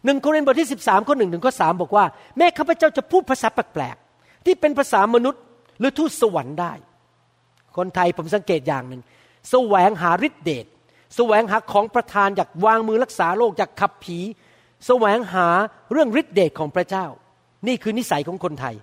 [0.06, 2.06] หนึ่งโครินธ์บทที่ 13ข้อหนึ่งถึงข้อสบอกว่า
[2.38, 5.41] แม้ข้าพเจ้าจะพูดภาษาแปลกๆที่เป็นภาษามนุษย์
[5.80, 6.73] หรือทูตสวรรค์ได้
[7.78, 9.02] คนไทยผมสังเกตอย่างหนึ่ง
[9.52, 10.65] แสวงหาฤทธิเดช
[11.15, 14.19] แสวงหาของประทานอยากวางมือรักษาโรคอยากขับผี
[14.88, 15.47] แสวงหา
[15.91, 17.06] เรื่องฤทธิเดชของพระเจ้า
[17.67, 18.76] นี่คือนิสัยของคนไทย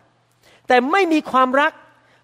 [0.70, 1.72] แต่ไม่มีความรัก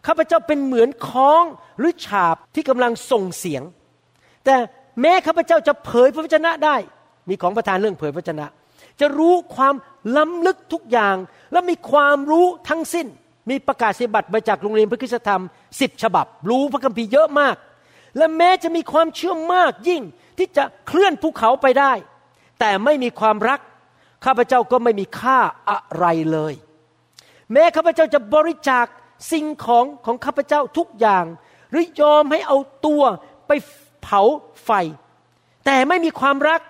[0.06, 1.44] ข้าพเจ้าเป็นเหมือนค้อง
[1.78, 3.62] หรือฉาบที่กำลังส่งเสียง
[4.44, 4.56] แต่
[5.00, 6.76] แม้ข้าพเจ้าจะเผยพระวจนะได้
[7.28, 8.46] มีของประทานเรื่องเผยพระวจนะ
[9.00, 9.74] จะรู้ความ
[10.16, 11.16] ล้ำลึกทุกอย่าง
[11.52, 13.06] และมีความรู้ทั้งสิ้น
[13.50, 15.42] มีประกาศสิบัตรมาจากโรงเรียนพระคุณธรรม
[15.80, 17.56] สิบฉบับ รู้พระคัมภีร์เยอะมาก
[18.16, 20.02] และแม้จะมีความเชื่อมากยิ่ง
[20.38, 21.92] ที่จะเคลื่อนภูเขาไปได้
[22.60, 23.60] แต่ไม่มีความรัก
[24.24, 25.38] ข้าพเจ้าก็ไม่มีค่า
[25.70, 26.54] อะไรเลย
[27.52, 28.86] แม้ข้าพเจ้าจะบริจาค
[29.32, 31.24] สิ่งของของข้าพเจ้าทุกอย่าง
[31.70, 33.02] หรือยอมให้เอาตัว
[33.46, 33.52] ไป
[34.02, 34.22] เผา
[34.64, 34.70] ไฟ
[35.66, 36.60] แต่ไม่มีความรัก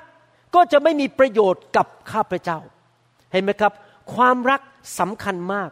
[0.55, 2.59] ก็จะไม่มีประโยชน์กับข้าพเจ้า
[3.33, 3.73] เห็นไหมครับ
[4.15, 4.61] ความรัก
[4.99, 5.71] สำคัญมาก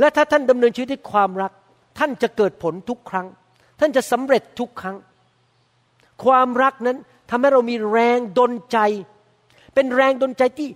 [0.00, 1.52] และถ้าท่านดำเนินชีวิตด้วยความรัก
[1.98, 3.26] ท่านจะเกิดผลทุกครั้ง
[3.80, 4.96] ท่านจะสำเร็จทุกครั้ง
[6.24, 6.98] ความรักนั้น
[7.30, 8.78] ทำให้เรามีแรงดลใจ
[9.74, 10.68] เป็นแรงดลใจที่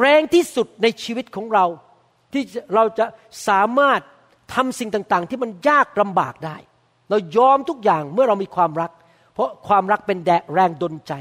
[0.00, 1.66] แรงที่สุดในชีวิตของเรา
[2.32, 2.42] ที่
[2.74, 3.06] เราจะ
[3.48, 4.00] สามารถ
[4.54, 6.56] ทำสิ่งต่างๆ ที่มันยากลำบากได้
[7.10, 8.90] เรายอมทุกอย่างเมื่อเรามีความรัก
[9.34, 11.12] เพราะความรักเป็นแดแรงดลใจ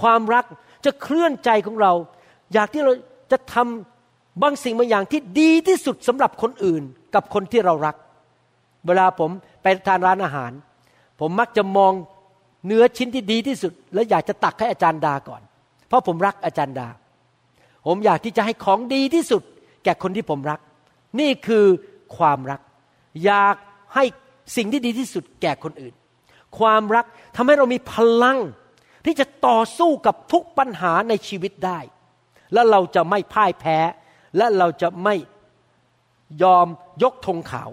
[0.00, 0.44] ความรัก
[0.84, 1.92] จะเคลื่อนใจของเรา
[2.54, 2.92] อยากที่เรา
[3.32, 6.82] จะทำบางสิ่งบางอย่างที่ดีที่สุดสำหรับคนอื่น
[7.14, 7.96] กับคนที่เรารัก
[8.86, 9.30] เวลาผม
[9.62, 10.52] ไปทานร้านอาหาร
[11.20, 11.92] ผมมักจะมอง
[12.66, 15.42] เนื้อชิ้นที่ดีที่สุด แล้วอยากจะตักให้อาจารย์ดาก่อน
[15.88, 16.88] เพราะผมรักอาจารย์ดา
[17.86, 19.42] ผมอยากที่จะให้ของดีที่สุด
[19.84, 20.60] แก่คนที่ผมรัก
[21.20, 21.66] นี่คือ
[22.16, 22.60] ความรัก
[23.24, 23.56] อยาก
[23.94, 24.04] ให้
[24.56, 25.94] สิ่งที่ดีที่สุดแก่คนอื่น
[26.58, 27.04] ความรัก
[27.36, 28.38] ทำให้เรามีพลัง
[29.04, 31.78] ที่จะต่อสู้กับทุกปัญหาในชีวิตได้
[32.52, 33.78] และเราจะไม่พ่ายแพ้
[34.36, 35.14] และเราจะไม่
[36.42, 36.66] ยอม
[37.02, 37.70] ยกธงขาว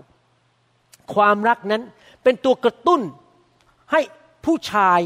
[1.14, 1.84] ความรักนั้น
[2.24, 3.02] เป็นตัวกระตุ้น
[3.92, 4.02] ให้
[4.46, 5.00] ผู้ชาย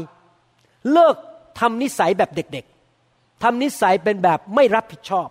[0.92, 1.16] เลิก
[1.60, 5.28] ทำนิสัยแบบเด็กๆทำนิสัยเป็นแบบไม่รับผิดชอบ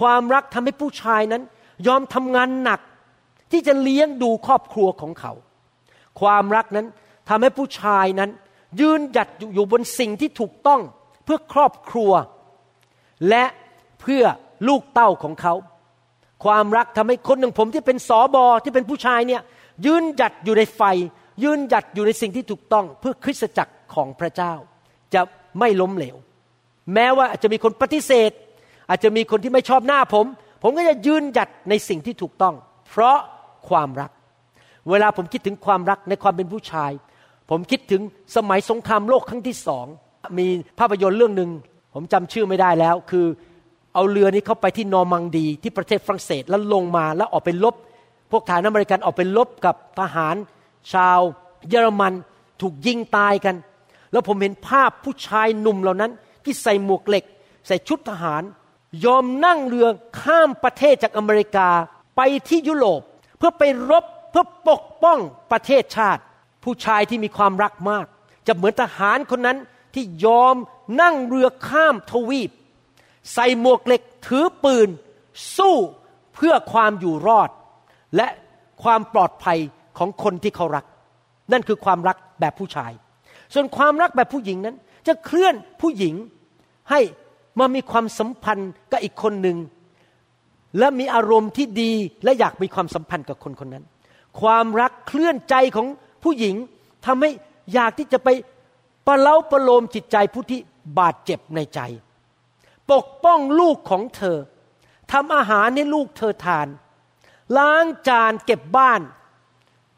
[0.00, 1.42] ความรักทำให้ผู้ชายนั้น
[1.86, 2.80] ยอมทำงานหนัก
[3.52, 5.32] ที่จะเลี้ยงดูครอบครัวของเขา
[6.20, 6.86] ความรักนั้น
[7.28, 8.30] ทำให้ผู้ชายนั้น
[8.80, 10.80] ยืนหยัดอยู่บนสิ่งที่ถูกต้อง
[11.24, 12.12] เพื่อครอบครัว
[13.28, 13.44] และ
[14.00, 14.24] เพื่อ
[14.68, 15.54] ลูกเต้าของเขา
[16.44, 19.42] ความรักทำให้คนหนึ่งผมที่เป็นสอบอที่เป็นผู้ชายเนี่ย
[19.86, 20.82] ยืนหยัดอยู่ในไฟ
[21.42, 24.54] ยืนหยัดอยู่ในสิ่งที่ถูกต้องเพื่อคริสตจักรของพระเจ้า
[25.14, 25.20] จะ
[25.58, 26.16] ไม่ล้มเหลว
[26.94, 28.30] แม้ว่าอาจจะมีคนปฏิเสธ
[28.92, 30.26] อาจจะมีคนที่ไม่ชอบหน้าผม
[30.62, 32.54] ผมก็จะยืนหยัดในสิ่งที่ถูกต้อง
[32.88, 33.18] เพราะ
[33.68, 34.10] ความรัก
[34.90, 36.90] เวลาผมคิดถึงความรักในความเป็นผู้ชาย
[37.50, 38.02] ผมคิดถึง
[38.36, 39.86] สมัยสงครามโลกครั้งที่สอง
[40.38, 40.46] มี
[40.78, 41.50] ภาพยนตร์เรื่องหนึ่ง
[41.94, 43.26] ผมจำชื่อไม่ได้แล้ว คือ
[43.94, 47.74] เอาเรือนี้เข้าไปที่นอร์มังดี ที่ประเทศฝรั่งเศสแล้วลงมาแล้วออกไปลบ
[48.30, 50.36] พวกทหารอเมริกันออกไปลบกับทหาร
[50.92, 51.20] ชาว
[51.68, 52.12] เยอรมัน
[52.60, 53.56] ถูกยิงตายกัน
[54.12, 56.10] แล้วผมเห็นภาพผู้ชายหนุ่มเหล่านั้น
[56.44, 57.24] ที่ใส่หมวกเหล็ก
[57.66, 58.42] ใส่ชุดทหาร
[59.04, 59.88] ยอมนั่งเรือ
[60.20, 61.68] ข้ามประเทศจากอเมริกา
[62.16, 63.00] ไปที่ยุโรป
[63.38, 65.18] เพื่อไปรบเพื่อปกป้อง
[65.52, 66.22] ประเทศชาติ
[66.64, 68.06] ผู้ชายที่มีความรักมาก
[68.46, 69.58] จะเหมือนทหารคนนั้น
[69.94, 70.56] ที่ยอม
[71.00, 72.50] นั่งเรือข้ามทวีป
[73.32, 74.88] ใส่หมวกเหล็กถือปืน
[75.56, 75.76] สู้
[76.34, 77.50] เพื่อความอยู่รอด
[78.16, 78.28] และ
[78.82, 79.58] ความปลอดภัย
[79.98, 80.84] ของคนที่เขารัก
[81.52, 82.92] นั่นคือความรักแบบผู้ชาย
[83.54, 84.76] ส่วนความรักแบบผู้หญิงนั้น
[85.06, 86.14] จะเคลื่อนผู้หญิง
[86.90, 87.00] ให้
[87.58, 89.58] มามีความสัมพันธ์กับอีกคนหนึ่ง
[90.78, 91.92] และมีอารมณ์ที่ดี
[92.24, 93.84] และอยากมีความสัมพันธ์กับคนคนนั้น
[94.40, 95.86] ความรักเคลื่อนใจของ
[96.22, 96.54] ผู้หญิง
[97.06, 97.30] ทำให้
[97.72, 98.28] อยากที่จะไป
[99.06, 100.60] ประเล้าประโลมจิตใจผู้ที่
[100.98, 101.80] บาดเจ็บในใจ
[102.90, 104.38] ปกป้องลูกของเธอ
[105.12, 106.66] ทำอาหารให้ลูกเธอทาน
[107.58, 109.00] ล้างจานเก็บบ้าน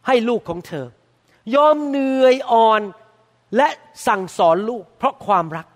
[0.07, 0.87] ให้ลูกของเธอ
[1.55, 2.83] ยอมเหนื่อยอ่อน
[3.57, 3.69] และ
[4.07, 5.67] สั่งสอนลูกเพราะความรัก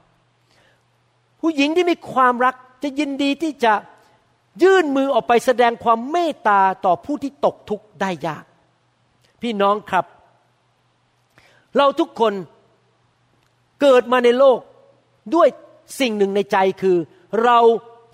[1.41, 3.73] ผู้หญิงที่มีความรักจะยินดีที่จะ
[4.63, 8.45] ยื่นมือออกไปแสดงความเมตตาต่อผู้ที่ตกทุกข์ได้ยาก
[9.43, 10.05] พี่น้องครับ
[11.77, 12.33] เราทุกคน
[13.81, 14.59] เกิดมาในโลก
[15.35, 15.49] ด้วย
[16.01, 16.97] สิ่งหนึ่งในใจคือ
[17.45, 17.59] เรา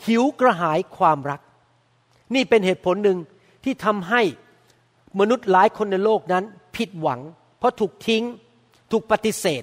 [0.07, 1.41] หิวกระหายความรัก
[2.35, 3.19] นี่เป็นเหตุผลหนึ่ง
[3.65, 4.23] ที่ทำให้
[5.21, 6.45] มนุษย์หลายคนในโลกนั้น
[6.77, 7.21] ผิดหวัง
[7.59, 8.25] เพราะถูกทิ้ง
[8.91, 9.63] ถูกปฏิเสธ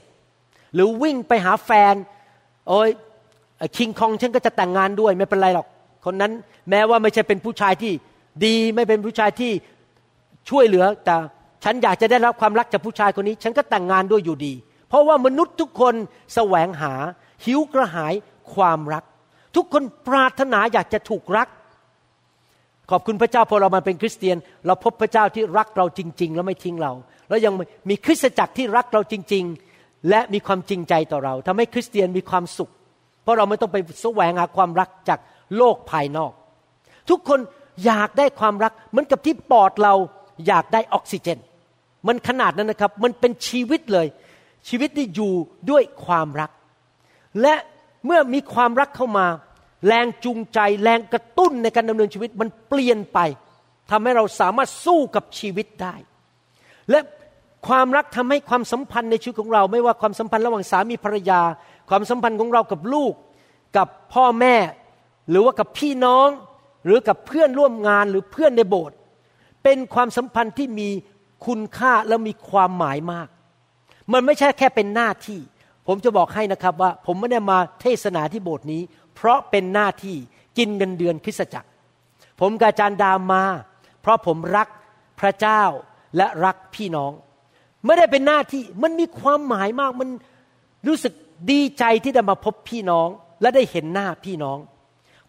[0.74, 1.96] หรือวิ่งไปหาแฟน
[2.68, 2.90] โอ้ย
[3.78, 5.68] คิงคองฉันก็จะแต่งงานด้วยไม่เป็นไรหรอก
[6.06, 6.32] คนนั้น
[6.70, 7.94] แม้ว่าไม่ใช่เป็นผู้ชายที่
[8.46, 9.52] ดีไม่เป็นผู้ชายที่
[10.50, 11.16] ช่วยเหลือ แต่
[11.64, 14.54] ฉันอยากจะได้รับความรักจากผู้ชายคนนี้ ฉันก็แต่งงานด้วยอยู่ดี
[14.90, 15.96] เพราะว่ามนุษย์ทุกคน
[16.36, 16.94] แสวงหา
[17.46, 18.14] หิวกระหาย
[18.54, 19.04] ความรัก
[19.56, 21.48] ทุกคนปรารถนาอยากจะถูกรัก
[22.92, 26.92] ขอบคุณพระเจ้าพอเรามาเป็นคริสเตียน เราพบพระเจ้าที่รักเราจริง ๆ แล้วไม่ทิ้งเรา
[27.30, 27.54] แล้วยัง
[27.90, 29.44] มีคริสตจักรที่รักเราจริง
[29.76, 32.72] ๆ และมีความจริงใจต่อเราทำให้คริสเตียนมีความสุข
[33.24, 35.20] เพราะเราไม่ต้องไปแสวงหาความรักจาก
[35.58, 36.32] โลกภายนอก
[37.10, 37.40] ทุกคน
[37.86, 39.94] อยากได้ความรักเหมือนกับที่ปอดเรา
[40.48, 41.40] อยากได้ออกซิเจน
[42.08, 44.08] มันขนาดนั้นนะครับ มันเป็นชีวิตเลย
[44.70, 45.34] ชีวิตที่อยู่
[45.70, 46.52] ด้วยความรัก
[47.42, 47.56] และ
[48.06, 49.28] เมื่อมีความรักเข้ามา
[49.88, 53.20] แรงจูงใจ แรงกระตุ้นในการดำเนินชีวิตมันเปลี่ยนไป
[53.92, 55.96] ทำให้เราสามารถสู้กับชีวิตได้
[56.90, 57.00] และ
[57.68, 61.42] ความรักทำให้ความสัมพันธ์ในชีวิตของเรา ไม่ว่าความสัมพันธ์ระหว่างสามีภรรยา
[61.90, 63.14] ความสัมพันธ์ของเรากับลูก
[63.78, 64.56] กับพ่อแม่
[65.30, 66.28] หรือว่ากับพี่น้อง
[66.86, 68.98] หรือกับเพื่อนร่วมงานหรือเพื่อนในโบสถ์
[69.64, 70.90] เป็นความสัมพันธ์ที่มี
[71.46, 73.28] คุณค่าและมีความหมายมาก
[74.14, 75.40] มันไม่ใช่แค่เป็นหน้าที่
[75.88, 78.82] ผมจะบอกให้นะครับว่า ผมไม่ได้มาเทศนาที่โบสถ์นี้
[79.16, 80.16] เพราะเป็นหน้าที่
[80.58, 81.70] กินเงินเดือนคริสตจักร
[82.40, 83.44] ผมกาจารย์ดามมา
[84.02, 84.68] เพราะผมรัก
[85.20, 85.64] พระเจ้า
[86.18, 87.12] และรักพี่น้อง
[87.86, 90.10] ไม่ได้เป็นหน้าที่มันมีความหมายมากมัน
[90.88, 91.14] รู้สึก
[91.50, 93.10] ดีใจที่ได้มาพบพี่น้อง
[93.42, 94.58] และได้เห็นหน้าพี่น้อง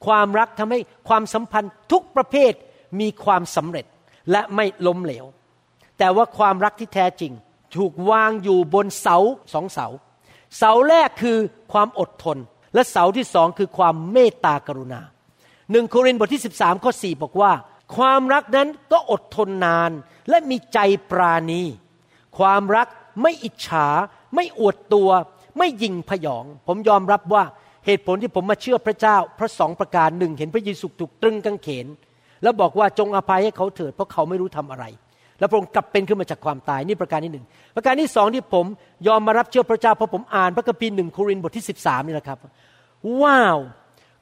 [0.07, 2.53] ความรักทำให้ความสัมพันธ์ทุกประเภท
[3.01, 3.87] มีความสำเร็จ
[4.31, 5.25] และไม่ล้มเหลว
[5.99, 7.33] แต่ว่าความรักที่แท้จริง
[7.77, 9.17] ถูกวางอยู่บนเสา
[9.53, 9.87] สองเสา
[10.59, 11.39] เสาแรกคือ
[11.73, 12.39] ความอดทน
[12.75, 15.01] และเสาที่สองคือความเมตตากรุณา
[15.71, 17.53] หนึ่งโครินธ์บทที่ 13ข้อ4บอกว่า
[17.97, 19.91] ความรักนั้นก็อดทนนาน
[20.29, 20.79] และมีใจ
[21.11, 21.63] ปราณี
[22.39, 22.89] ความรัก
[23.23, 23.87] ไม่อิจฉา
[24.35, 25.11] ไม่อวดตัว
[25.59, 27.45] ไม่ยิงพยอง ผมยอมรับว่า
[27.87, 31.87] เหตุผลที่ผมมาเชื่อพระเจ้า เพราะสองประการหนึ่งเห็นพระเยซูถูกตรึงกางเขน
[32.43, 34.85] แล้วบอกว่าจงอภัยให้เขาเถิดเพราะเขาไม่รู้ทำอะไร
[35.39, 37.45] แล้วพระองค์กลับเป็นขึ้นมาจากความตายนี่ประการที่หนึ่ง
[37.77, 38.67] ประการที่สองที่ผม
[39.07, 42.39] ยอมมารับเชื่อพระเจ้าเพราะผมอ่านพระคัมภีร์หนึ่งโครินธ์บทที่สิบสามนี่แหละครับ
[43.23, 43.59] ว้าว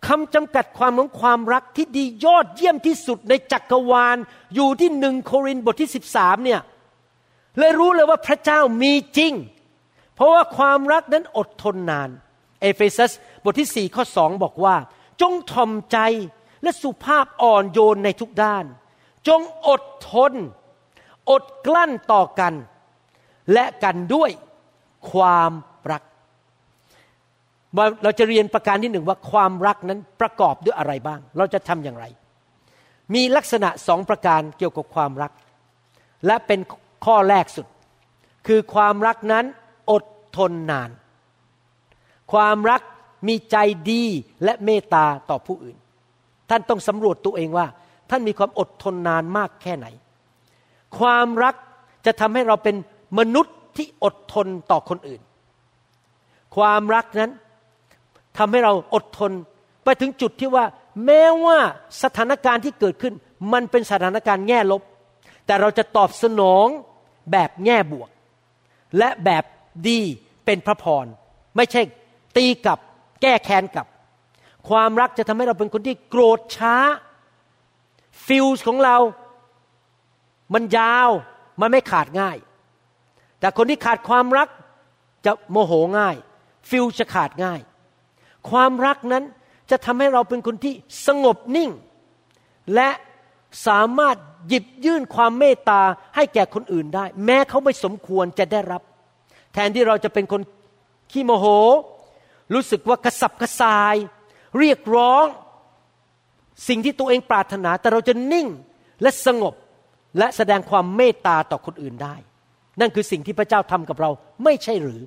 [0.06, 4.16] คำจำกัดความของความรักที่ดียอดเยี่ยมที่สุดในจักรวาล
[4.54, 6.60] อยู่ที่หนึ่งโครินธ์บทที่สิบสามเนี่ย
[7.58, 9.32] เลยรู้เลยว่าพระเจ้ามีจริง
[10.20, 12.10] เพราะว่าความรักนั้นอดทนนาน
[12.60, 13.12] เอเฟซัส
[13.44, 14.76] บทที่สี่ข้อสองบอกว่า
[15.20, 15.98] จงทอมใจ
[16.62, 18.64] และสุภาพอ่อนโยนในทุกด้าน
[19.28, 20.32] จงอดทน
[21.30, 22.54] อดกลั้นต่อกัน
[23.52, 24.30] และกันด้วย
[25.12, 25.52] ความ
[25.92, 26.02] รัก
[28.02, 32.04] เราจะเรียนประการที่หนึ่งว่าความรักนั้นประกอบด้วยอะไรบ้าง เราจะทำอย่างไร
[33.14, 35.32] มีลักษณะสองประการเกี่ยวกับความรัก
[36.26, 36.60] และเป็น
[37.06, 37.66] ข้อแรกสุด
[38.46, 39.46] คือความรักนั้น
[39.90, 40.04] อด
[40.36, 40.90] ทนนาน
[42.32, 42.82] ความรัก
[43.28, 43.56] มีใจ
[43.90, 44.04] ดี
[44.44, 45.76] และเมตตาต่อผู้อื่น
[46.50, 47.66] ท่านต้องสำรวจตัวเองว่า
[48.10, 49.86] ท่านมีความอดทนนานมากแค่ไหน
[50.98, 51.54] ความรัก
[52.06, 52.76] จะทำให้เราเป็น
[53.18, 55.20] มนุษย์ที่อดทนต่อคนอื่น
[56.56, 57.32] ความรักนั้น
[58.38, 59.32] ทำให้เราอดทน
[59.84, 60.64] ไปถึงจุดที่ว่า
[61.04, 61.58] แม้ว่า
[62.02, 63.14] สถานการณ์ที่เกิดขึ้น
[63.52, 64.82] มันเป็นสถานการณ์แง่ลบ
[65.46, 66.66] แต่เราจะตอบสนอง
[67.32, 68.10] แบบแง่บวก
[68.98, 69.44] และแบบ
[69.88, 70.00] ดี
[70.44, 71.06] เป็นพระพร
[71.56, 71.82] ไม่ใช่
[72.36, 72.78] ตีกับ
[73.22, 73.86] แก้แค้นกับ
[74.68, 76.76] ความรักจะทำให้เราเป็นคนที่โกรธช้า
[78.26, 78.96] ฟิวส์ของเรา
[80.54, 81.10] มันยาว
[81.60, 82.36] มันไม่ขาดง่าย
[83.40, 84.48] แต่คนที่ขาดความรัก
[85.24, 86.16] จะโมโหง่าย
[86.68, 87.60] ฟิวส์จะขาดง่าย
[88.50, 89.24] ความรักนั้น
[89.70, 90.74] จะทำให้เราเป็นคนที่
[91.06, 91.70] สงบนิ่ง
[92.74, 92.90] และ
[93.66, 94.16] สามารถ
[94.48, 95.82] หยิบยื่นความเมตตา
[96.16, 98.82] ให้แก่คนอื่นได้ แม้เขาไม่สมควรจะได้รับ
[99.54, 100.42] แทนที่เราจะเป็นคน
[101.12, 101.46] ขี้โมโห
[102.54, 103.96] รู้สึกว่ากระสับกระส่าย
[104.58, 105.24] เรียกร้อง
[106.68, 108.46] สิ่งที่ตัวเองปรารถนา แต่เราจะนิ่ง
[109.02, 109.54] และสงบ
[110.18, 112.14] และแสดงความเมตตาต่อคนอื่นได้
[112.80, 114.10] นั่นคือสิ่งที่พระเจ้าทำกับเรา
[114.44, 115.00] ไม่ใช่หรือ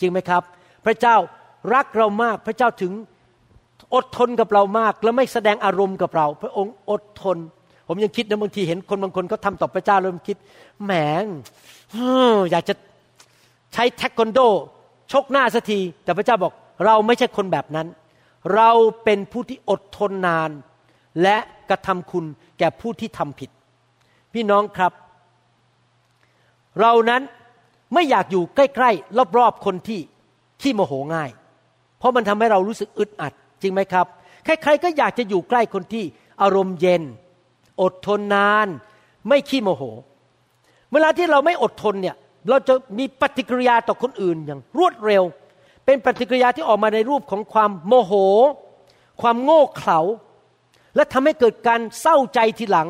[0.00, 0.42] จริงไหมครับ
[0.86, 1.16] พระเจ้า
[1.74, 2.92] รักเรามากพระเจ้าถึง
[3.94, 7.36] อดทนกับเรามาก และไม่แสดงอารมณ์กับเรา พระองค์อดทน
[7.88, 10.36] ผมยังคิดนะบางทีเห็นคนบางคนเขาทาต่อพระเจ้าแล้วผมคิด
[10.84, 10.92] แหม
[12.50, 12.74] อยากจะ
[13.76, 14.40] ใช้เทควันโด
[15.12, 16.52] ชกหน้าสักที แต่พระเจ้าบอก
[16.84, 17.86] เราไม่ใช่คนแบบนั้น
[18.54, 18.70] เรา
[19.04, 20.50] เป็นผู้ที่อดทนนาน
[21.22, 21.36] และ
[21.70, 22.24] กระทำคุณ
[22.58, 23.50] แก่ผู้ที่ทำผิด
[24.34, 24.92] พี่น้องครับ
[26.80, 27.22] เรานั้น
[27.94, 30.00] ไม่อยากอยู่ใกล้ๆรอบๆคนที่
[30.60, 31.30] ขี้โมโหง่าย
[31.98, 34.06] เพราะมันทำให้เรารู้สึกอึดอัด จริงไหมครับ
[34.44, 36.04] ใครๆก็อยากจะอยู่ใกล้คนที่
[36.42, 37.02] อารมณ์เย็น
[37.82, 38.66] อดทนนาน
[39.28, 39.82] ไม่ขี้โมโห
[40.92, 42.16] เวลาที่เราไม่อดทนเนี่ย
[42.48, 45.22] เราจะมีปฏิกิริยาต่อคนอื่นอย่างรวดเร็ว
[45.84, 48.12] เป็นปฏิกิริยาที่ออกมาในรูปของความโมโห
[49.20, 50.00] ความโง่เขลา
[50.96, 52.88] และทำให้เกิดการเศร้าใจทีหลัง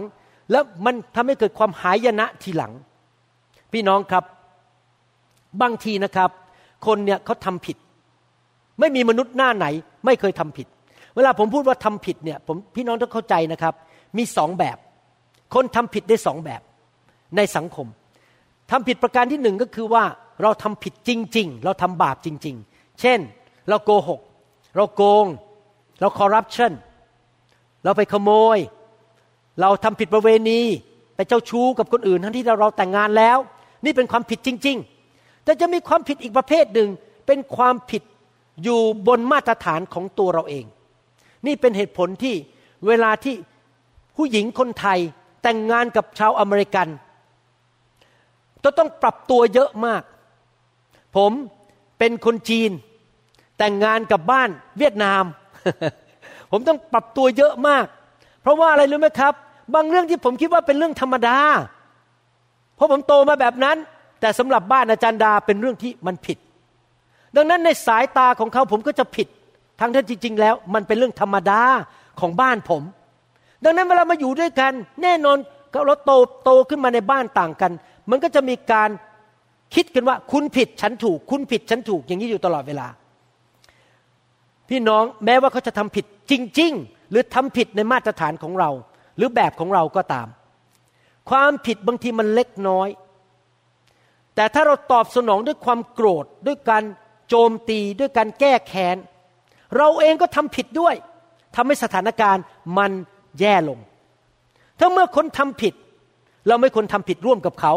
[0.51, 2.73] แล้วมันทำให้เกิดความหายนะทีหลัง
[3.73, 4.25] พี่น้องครับ
[5.63, 6.31] บางทีนะครับ
[6.87, 7.77] คนเนี่ยเขาทำผิด
[8.81, 9.67] ไม่มีมนุษย์หน้าไหน
[10.07, 10.67] ไม่เคยทำผิด
[11.15, 13.75] เวลาผมพูดว่าทำผิดเนี่ยผมพี่น้องต้องเข้าใจนะครับ
[14.19, 14.77] มีสองแบบ
[15.55, 16.63] คนทำผิดได้สองแบบ
[17.37, 17.87] ในสังคม
[18.71, 20.05] ทำผิดประการที่หนึ่งก็คือว่า
[20.43, 23.19] เราทำผิดจริง ๆ เราทำบาปจริง ๆ เช่น
[23.69, 24.21] เราโกหก
[24.77, 25.27] เราโกง
[26.01, 26.73] เราคอร์รัปชัน
[27.85, 28.59] เราไปขโมย
[29.61, 30.61] เราทำผิดประเวณี
[31.17, 33.39] ไปเจ้าชู้กับคนอื่น ทั้งที่เราแต่งงานแล้ว
[33.85, 34.77] นี่เป็นความผิดจริง
[35.11, 36.89] ๆ แต่จะมีความผิดอีกประเภทหนึ่ง
[37.27, 38.03] เป็นความผิด
[38.63, 40.65] อยู่บนมาตรฐานของตัวเราเอง
[41.47, 42.35] นี่เป็นเหตุผลที่
[42.87, 43.35] เวลาที่
[44.17, 44.99] ผู้หญิงคนไทย
[45.43, 46.89] แต่งงานกับชาวอเมริกัน
[48.67, 50.03] จะต้องปรับตัวเยอะมาก
[51.17, 51.33] ผม
[51.99, 52.71] เป็นคนจีน
[53.59, 54.49] แต่งงานกับบ้าน
[54.79, 55.25] เวียดนาม
[56.51, 57.87] ผมต้องปรับตัวเยอะมาก
[58.43, 59.33] เพราะว่าอะไรรู้ไหมครับ
[59.75, 61.39] บางเรื่องที่ผมคิดว่าเป็นเรื่องธรรมดา
[62.77, 63.77] เพราะผมโตมาแบบนั้น
[64.21, 66.39] แต่สำหรับบ้านอาจารย์ดาเป็นเรื่องที่มันผิด
[67.37, 69.29] ดังนั้นในสายตาของเขาผมก็จะผิด
[69.81, 71.61] ทั้งที่จริง ๆ แล้ว มันเป็นเรื่องธรรมดา
[72.21, 72.83] ของบ้านผม
[73.65, 75.39] ดังนั้นเวลามาอยู่ด้วยกัน แน่นอน
[75.87, 76.13] เราโต
[76.45, 77.73] โตขึ้นมาในบ้านต่างกัน
[78.11, 78.91] มันก็จะมีการ
[79.75, 82.89] คิดกันว่าคุณผิดฉันถูก คุณผิดฉันถูกอย่างนี้อยู่ตลอดเวลา
[84.69, 88.71] พี่น้องแม้ว่าเขาจะทำผิดจริง ๆ หรือทำผิดในมาตรฐานของเรา
[89.17, 90.29] หรือแบบของเราก็ตาม
[91.31, 92.89] ความผิดบางทีมันเล็กน้อย
[94.35, 96.85] แต่ถ้าเราตอบสนองด้วยความโกรธด้วยการ
[97.29, 98.97] โจมตีด้วยการแก้แค้น
[99.77, 100.95] เราเองก็ทำผิดด้วย
[101.57, 102.45] ทำให้สถานการณ์
[102.79, 102.93] มัน
[103.41, 103.79] แย่ลง
[104.79, 105.75] ถ้าเมื่อคนทำผิด
[106.49, 107.73] เราไม่ควรทำผิดร่วมกับเขา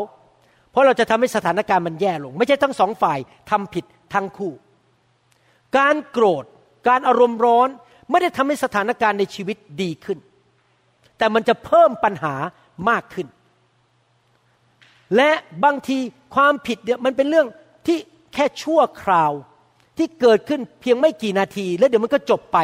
[0.71, 4.53] เพราะเราจะทำให้สถานการณ์มันแย่ลง ไม่ใช่ทั้งสองฝ่ายทำผิดทั้งคู่
[5.77, 6.45] การโกรธ
[6.87, 7.69] การอารมณ์ร้อน
[8.09, 10.17] ไม่ได้ทำให้สถานการณ์ในชีวิตดีขึ้น
[11.17, 12.35] แต่มันจะเพิ่มปัญหา
[12.89, 13.27] มากขึ้น
[15.15, 15.31] และ
[15.63, 15.97] บางที
[16.35, 17.47] ความผิดเนี่ยมันเป็นเรื่อง
[17.87, 17.97] ที่
[18.33, 19.31] แค่ชั่วคราว
[19.97, 22.57] ที่เกิดขึ้นเพียงไม่กี่นาที แล้วเดี๋ยวมันก็จบไป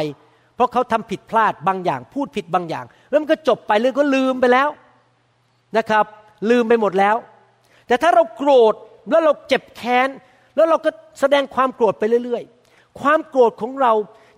[0.54, 4.68] เพราะเขาทำผิดพลาดบางอย่าง พูดผิดบางอย่าง แล้วมันก็จบไปเลยก็ลืมไปแล้ว
[5.76, 6.04] นะครับ
[6.50, 7.16] ลืมไปหมดแล้ว
[7.86, 8.74] แต่ถ้าเราโกรธ
[9.10, 10.08] แล้วเราเจ็บแค้น
[10.56, 13.92] แล้วเราก็แสดงความโกรธไปเรื่อยๆ ความโกรธของเรา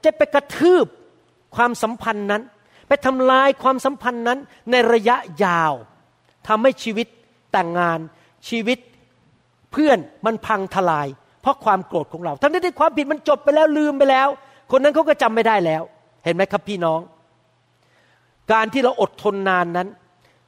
[0.04, 0.86] จะไปกระทืบ
[1.56, 2.42] ความสัมพันธ์นั้น
[2.88, 4.38] ไปทำลายความสัมพันธ์นั้น
[4.70, 5.72] ในระยะยาว
[6.48, 7.06] ทำให้ชีวิต
[7.52, 7.98] แต่งงาน
[8.48, 8.78] ชีวิต
[9.72, 11.08] เพื่อนมันพังทลาย
[11.42, 14.28] เพราะความโกรธของเรา ทั้งที่ความผิดมันจบไปแล้วลืมไปแล้ว
[14.70, 15.82] คนนั้นเขาก็จำไม่ได้แล้ว
[16.24, 17.00] เห็นไหมครับพี่น้อง
[18.52, 19.88] การที่เราอดทนนานนั้น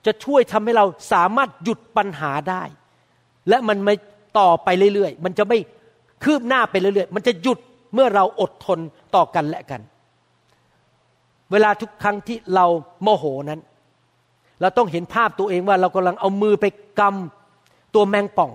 [0.07, 2.63] จะช่วยทำให้เราสามารถหยุดปัญหาได้
[3.49, 3.95] และมันไม่
[4.39, 5.59] ต่อไปเรื่อยๆ มันจะไม่
[6.25, 7.59] คืบหน้าไปเรื่อยๆ มันจะหยุด
[7.95, 8.79] เมื่อเราอดทน
[9.15, 9.81] ต่อกันและกัน
[11.53, 12.67] เวลาทุกครั้งที่เรา
[13.03, 13.61] โมโหนั้น
[14.61, 16.67] เราต้องเห็นภาพตัวเองว่าเรากำลังเอามือไป
[17.01, 18.51] กำตัวแมงป่อง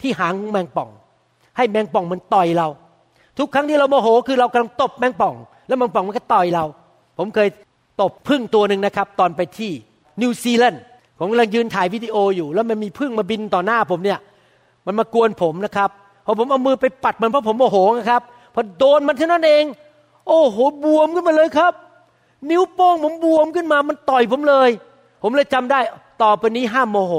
[0.00, 0.88] ที่หางแมงป่อง
[1.56, 2.68] ให้แมงป่องมันต่อยเรา
[3.38, 5.34] ทุกครั้งที่เราโมโหคือเรากำลังตบแมงป่อง
[5.66, 6.64] แล้วแมงป่องมันก็ต่อยเรา
[7.18, 7.48] ผมเคย
[8.00, 9.70] ตบพึ่งตัวหนึ่งนะครับ ตอนไปที่
[10.20, 10.82] นิวซีแลนด์
[11.22, 14.18] ผมกำลังยืนถ่ายวิดีโออยู่ แล้วมันมีพึ่งมาบินต่อหน้าผมเนี่ย
[14.86, 15.90] มันมากวนผมนะครับ
[16.24, 18.22] พอผมเอามือไปปัดมันเพราะผมโมโหนะครับ
[18.54, 19.64] พอโดนมันเท่านั้นเอง
[20.26, 21.72] โอ้โหบวมขึ้นมาเลยครับ
[22.50, 24.70] นิ้วโป้งผมบวมขึ้นมามันต่อยผมเลย
[25.22, 25.80] ผมเลยจำได้
[26.22, 27.14] ต่อไปนี้ห้ามโมโห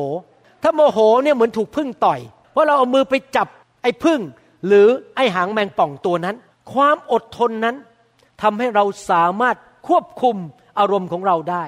[0.64, 2.20] ถ้าโมโหเนี่ยเหมือนถูกพึ่งต่อย
[2.52, 3.48] เพราะเราเอามือไปจับ
[3.82, 4.20] ไอ้พึ่ง
[4.68, 6.36] หรือไอ้หางแมงป่องตัวนั้น
[6.74, 7.76] ความอดทนนั้น
[8.42, 9.56] ทำให้เราสามารถ
[9.88, 10.36] ควบคุม
[10.80, 11.64] อารมณ์ของเราได้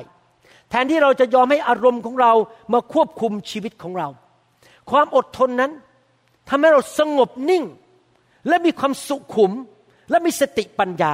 [0.82, 2.34] นที่เราจะยอมให้อารมณ์ของเรา
[2.74, 4.08] มาควบคุมชีวิตของเรา
[4.92, 5.72] ความอดทนนั้น
[6.50, 7.64] ทำให้เราสงบนิ่ง
[8.48, 9.52] และมีความสุขุม
[10.10, 11.14] และมีสติปัญญา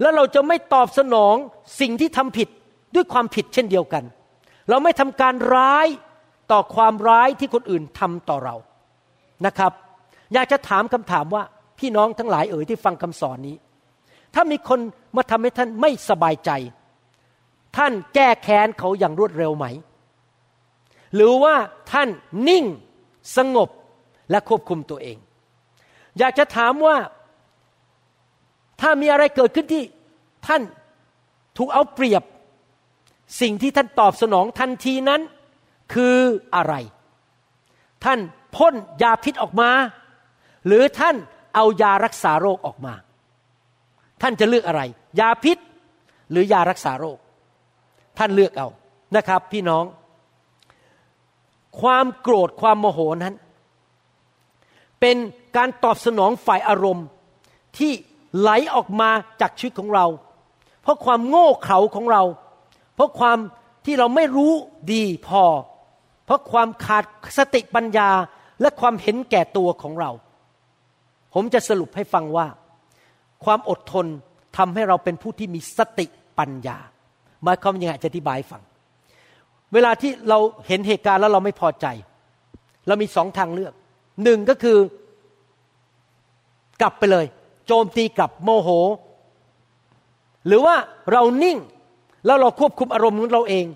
[0.00, 1.34] แล้วเราจะไม่ตอบสนอง
[1.80, 2.48] สิ่งที่ทำผิด
[2.94, 4.04] ด้วยความผิดเช่นเดียวกัน
[4.68, 5.86] เราไม่ทำการร้าย
[6.52, 8.56] ต่อความร้ายที่คนอื่นทำต่อเรา
[9.46, 9.72] นะครับ
[10.34, 11.42] อยากจะถามคำถามว่า
[11.78, 13.56] พี่น้องทั้งหลายเอ๋ยที่ฟังคำสอนนี้
[14.34, 14.80] ถ้ามีคน
[15.16, 16.50] มาทำให้ท่านไม่สบายใจ
[17.76, 19.66] ท่านแก้แค้นเขาอย่างรวดเร็วไหม
[21.14, 21.54] หรือว่า
[21.92, 22.08] ท่าน
[22.48, 22.64] นิ่ง
[23.36, 23.68] สงบ
[24.30, 25.18] และควบคุมตัวเอง
[26.18, 26.96] อยากจะถามว่า
[28.80, 29.84] ถ้ามีอะไรเกิดขึ้นที่
[30.46, 30.62] ท่าน
[31.56, 32.22] ถูกเอาเปรียบ
[33.40, 35.20] สิ่งที่ท่านตอบสนองทันทีนั้น
[35.94, 36.18] คือ
[36.54, 36.74] อะไร
[38.04, 38.18] ท่าน
[38.56, 39.70] พ่นยาพิษออกมา
[40.66, 41.16] หรือท่าน
[41.54, 42.94] เอายารักษาโรคออกมา
[44.22, 44.82] ท่านจะเลือกอะไร
[45.20, 45.58] ยาพิษ
[46.30, 47.18] หรือยารักษาโรค
[48.18, 48.68] ท่านเลือกเอา
[49.16, 49.84] นะครับ พี่น้อง
[51.80, 53.34] ความโกรธความโมโหนั้น
[55.00, 55.16] เป็น
[55.56, 57.06] การตอบสนองฝ่ายอารมณ์
[57.78, 57.92] ที่
[58.38, 60.06] ไหลออกมาจากชีวิตของเรา
[60.82, 62.22] เพราะความโง่เขลาของเรา
[62.94, 63.38] เพราะความ
[63.84, 64.52] ที่เราไม่รู้
[64.92, 65.44] ดีพอ
[66.24, 67.04] เพราะความขาด
[67.38, 68.10] สติปัญญา
[68.60, 70.10] และความเห็นแก่ตัวของเรา
[71.34, 72.46] ผมจะสรุปให้ฟังว่า
[73.44, 74.06] ความอดทน
[74.56, 76.06] ทำให้เราเป็นผู้ที่มีสติ
[76.38, 76.78] ปัญญา
[77.42, 78.62] หมายความยังไงจะอธิบายฟัง
[79.72, 81.86] เวลาที่เราเห็นเหตุการณ์แล้วเราไม่พอใจ
[82.86, 83.72] เรามีสองทางเลือก
[84.24, 84.78] หนึ่งก็คือ
[86.80, 87.26] กลับไปเลย
[87.66, 88.68] โจมตีกลับโมโห
[90.46, 90.76] หรือว่า
[91.12, 91.58] เรานิ่ง
[92.26, 93.66] แล้วเราควบคุมอารมณ์ของเราเอง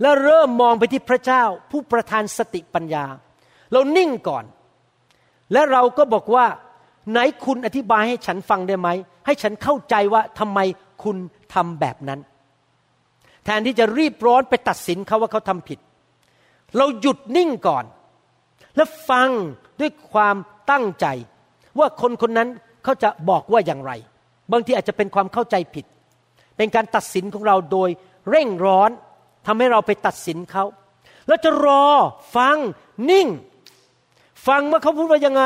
[0.00, 3.04] แล้วเริ่มมองไปที่พระเจ้า ผู้ประทานสติปัญญา
[3.72, 4.44] เรานิ่งก่อน
[5.52, 6.46] และเราก็บอกว่า
[7.10, 8.88] ไหนคุณอธิบายให้ฉันฟังได้ไหม
[9.26, 10.58] ให้ฉันเข้าใจว่าทำไม
[11.02, 11.16] คุณ
[11.54, 12.20] ทำแบบนั้น
[13.46, 15.78] แทนที่จะรีบร้อนไปตัดสินเขาว่าเขาทำผิด
[16.76, 17.84] เราหยุดนิ่งก่อน
[18.76, 19.28] แล้วฟัง
[19.80, 20.36] ด้วยความ
[20.70, 21.06] ตั้งใจ
[21.78, 22.48] ว่าคนคนนั้น
[22.84, 23.92] เขาจะบอกว่าอย่างไร
[24.52, 25.84] บางทีอาจจะเป็นความเข้าใจผิด
[26.56, 27.90] เป็นการตัดสินของเราโดย
[28.30, 28.90] เร่งร้อน
[29.46, 30.64] ทำให้เราไปตัดสินเขา
[31.28, 31.86] แล้วจะรอ
[32.36, 32.56] ฟัง
[33.10, 33.28] นิ่ง
[34.46, 35.42] ฟังว่าเขาพูดว่ายังไง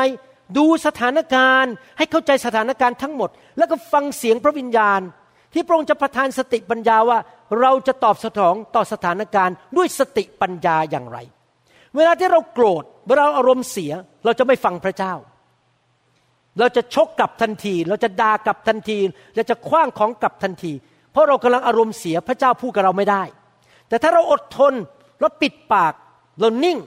[0.57, 5.01] ดูสถานการณ์ ให้เข้าใจสถานการณ์ทั้งหมด แล้วก็ฟังเสียงพระวิญญาณ
[5.53, 7.19] ที่พระองค์จะประทานสติปัญญาว่า
[7.59, 11.17] เราจะตอบสนองต่อสถานการณ์ด้วยสติปัญญาอย่างไร
[11.95, 13.91] เวลาที่เราโกรธเวลาเราอารมณ์เสีย
[14.25, 15.13] เราจะไม่ฟังพระเจ้า
[16.59, 18.97] เราจะชกกลับทันที เราจะด่ากลับทันที
[19.35, 20.73] เราจะคว้างของกลับทันที
[21.11, 23.23] เพราะเรากำลังอารมณ์เสียพระเจ้าพูดกับเราไม่ได้
[23.87, 24.73] แต่ถ้าเราอดทน
[25.19, 25.93] เราปิดปาก
[26.39, 26.77] เรานิ่ง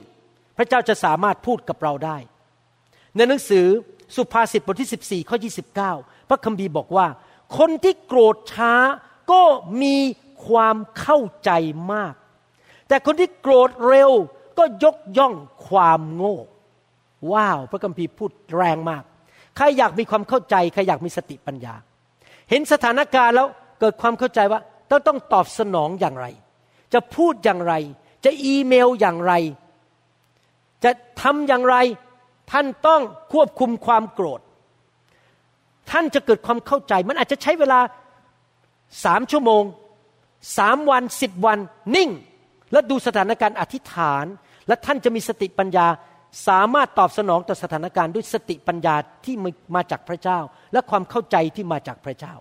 [0.57, 2.17] พระเจ้าจะสามารถพูดกับเราได้
[3.15, 3.65] ในหนังสือ
[4.15, 5.37] สุภาษิตบทที่ 14 ข้อ
[5.83, 7.07] 29 พระคัมภีร์บอกว่า
[7.57, 8.73] คนที่โกรธช้า
[9.31, 9.41] ก็
[9.81, 9.95] มี
[10.47, 11.51] ความเข้าใจ
[11.93, 12.13] มาก
[12.87, 14.11] แต่คนที่โกรธเร็ว
[14.57, 15.33] ก็ยกย่อง
[15.67, 16.37] ความโง่
[17.31, 19.03] ว้าว พระคัมภีร์พูดแรงมาก
[19.55, 21.73] ใครอยากมีความเข้าใจ ใครอยากมีสติปัญญา
[22.49, 23.47] เห็นสถานการณ์แล้ว
[23.79, 24.59] เกิดความเข้าใจว่า
[24.89, 26.27] ต้องต้องตอบสนองอย่างไร
[26.93, 27.73] จะพูดอย่างไร
[28.25, 29.33] จะอีเมลอย่างไร
[30.83, 31.75] จะทำอย่างไร
[32.51, 33.01] ท่านต้อง
[33.33, 34.41] ควบคุมความโกรธ
[35.91, 37.79] ท่านจะเกิดความเข้าใจ มันอาจจะใช้เวลา
[39.05, 39.63] สามชั่วโมง
[40.57, 41.59] สามวันสิบวัน
[41.95, 42.09] นิ่ง
[42.71, 44.25] และดูสถานการณ์อธิษฐาน
[44.67, 45.87] และท่านจะมีสติปัญญา
[46.47, 49.35] สามารถตอบสนองต่อสถานการณ์ด้วยสติปัญญาที่
[49.75, 50.39] มาจากพระเจ้า
[50.73, 52.33] และความเข้าใจที่มาจากพระเจ้า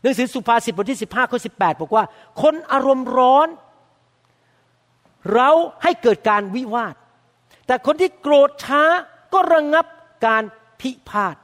[0.00, 2.04] หนังสือสุภาษิตบทที่ 15ข้อ18 บอกว่า
[2.42, 3.48] คนอารมณ์ร้อน
[5.34, 5.50] เรา
[5.82, 6.94] ให้เกิดการวิวาท
[7.66, 8.82] แต่คนที่โกรธช้า
[9.32, 9.86] ก็ระงงับ
[10.26, 10.42] การ
[10.80, 11.36] พิพาท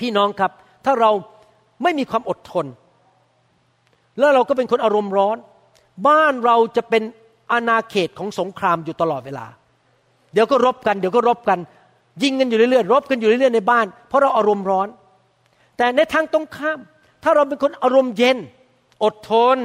[0.00, 0.52] พี่น้องครับ
[0.84, 1.10] ถ้าเรา
[1.82, 2.66] ไม่มีความอดทน
[4.18, 5.36] แล้วเราก็เป็นคนอารมณ์ร้อน
[6.08, 7.02] บ้านเราจะเป็น
[7.52, 9.46] อาณาเขตของสงครามอยู่ตลอดเวลา
[10.32, 11.58] เดี๋ยวก็รบกันเดี๋ยวก็รบกัน
[12.22, 14.88] ยิงกันอยู่เรื่อยๆรบกันอยู่เรื่อยๆในบ้าน เพราะเราอารมณ์ร้อน
[15.76, 16.78] แต่ในทางตรงข้าม
[17.22, 18.36] ถ้าเราเป็นคนอารมณ์เย็น
[19.02, 19.58] อดทน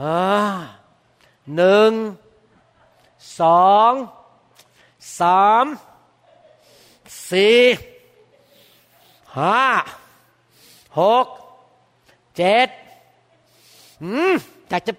[0.00, 0.18] อ่า
[1.56, 1.92] หนึ่ง
[3.40, 3.92] สอง
[5.20, 5.64] สาม
[7.30, 7.60] สี่
[9.38, 9.62] ห้า
[11.00, 11.26] หก
[12.36, 12.68] เจ็ด
[14.02, 14.34] อืม
[14.68, 14.92] อยากจะ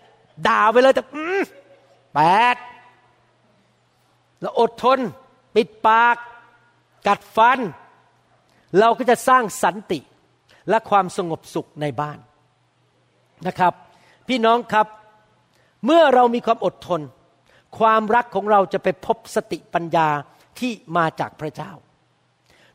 [0.47, 1.41] ด่าไปเลยแต่อืม
[2.13, 2.19] แป
[2.53, 2.55] ด
[4.41, 4.99] แล้วอดทน
[5.55, 6.15] ปิดปาก
[7.07, 7.59] กัดฟัน
[8.79, 9.99] เราก็จะสร้างสันติ
[10.69, 12.17] และความสงบสุขในบ้าน
[13.47, 13.73] นะครับ
[14.27, 14.87] พี่น้องครับ
[15.85, 17.01] เมื่อเรามีความอดทน
[17.79, 20.07] ความรักของเราจะไปพบสติปัญญา
[20.59, 21.71] ที่มาจากพระเจ้า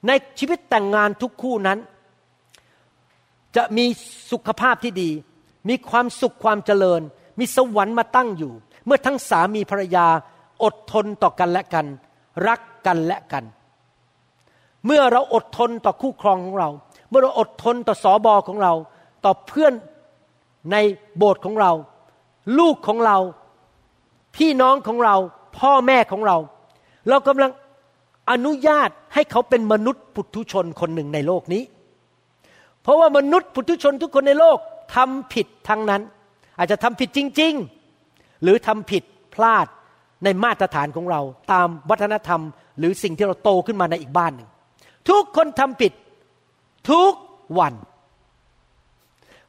[0.06, 1.78] ในชีวิตแต่งงานทุกคู่นั้น
[3.56, 3.86] จะมี
[4.30, 5.10] สุขภาพที่ดี
[5.68, 7.00] มีความสุขความเจริญ
[7.38, 8.52] มีสวรรค์มาตั้งอยู่
[8.86, 10.06] เมื่อทั้งสามีภรรยา
[10.64, 11.86] อดทนต่อกันและกัน
[12.46, 13.44] รักกันและกัน
[14.86, 16.68] เมื่อเราอดทนต่อคู่ครองของเรา
[17.08, 18.72] เมื่อเราอดทนต่อสอบอของเรา
[19.24, 19.72] ต่อเพื่อน
[20.72, 20.76] ใน
[21.16, 21.72] โบสถ์ของเรา
[22.58, 23.18] ลูกของเรา
[24.36, 25.16] พี่น้องของเรา
[25.58, 26.36] พ่อแม่ของเรา
[27.08, 27.50] เรากำลัง
[28.30, 31.62] อนุญาตให้เขาเป็นมนุษย์ปุถุชนคนหนึ่งในโลกนี้
[32.82, 34.58] เพราะว่ามนุษย์ปุถุชนทุกคนในโลก
[34.94, 36.02] ทำผิดทั้งนั้น
[36.58, 37.54] อาจจะทำผิดจริง
[37.98, 39.02] ๆ หรือทำผิด
[39.34, 39.66] พลาด
[40.24, 41.20] ในมาตรฐานของเรา
[41.52, 42.40] ตามวัฒนธรรม
[42.78, 44.48] หรือสิ่งที่เราโตขึ้นมาในอีกบ้านหนึ่ง
[45.08, 45.92] ทุกคนทำผิด
[46.90, 47.12] ทุก
[47.58, 47.74] วัน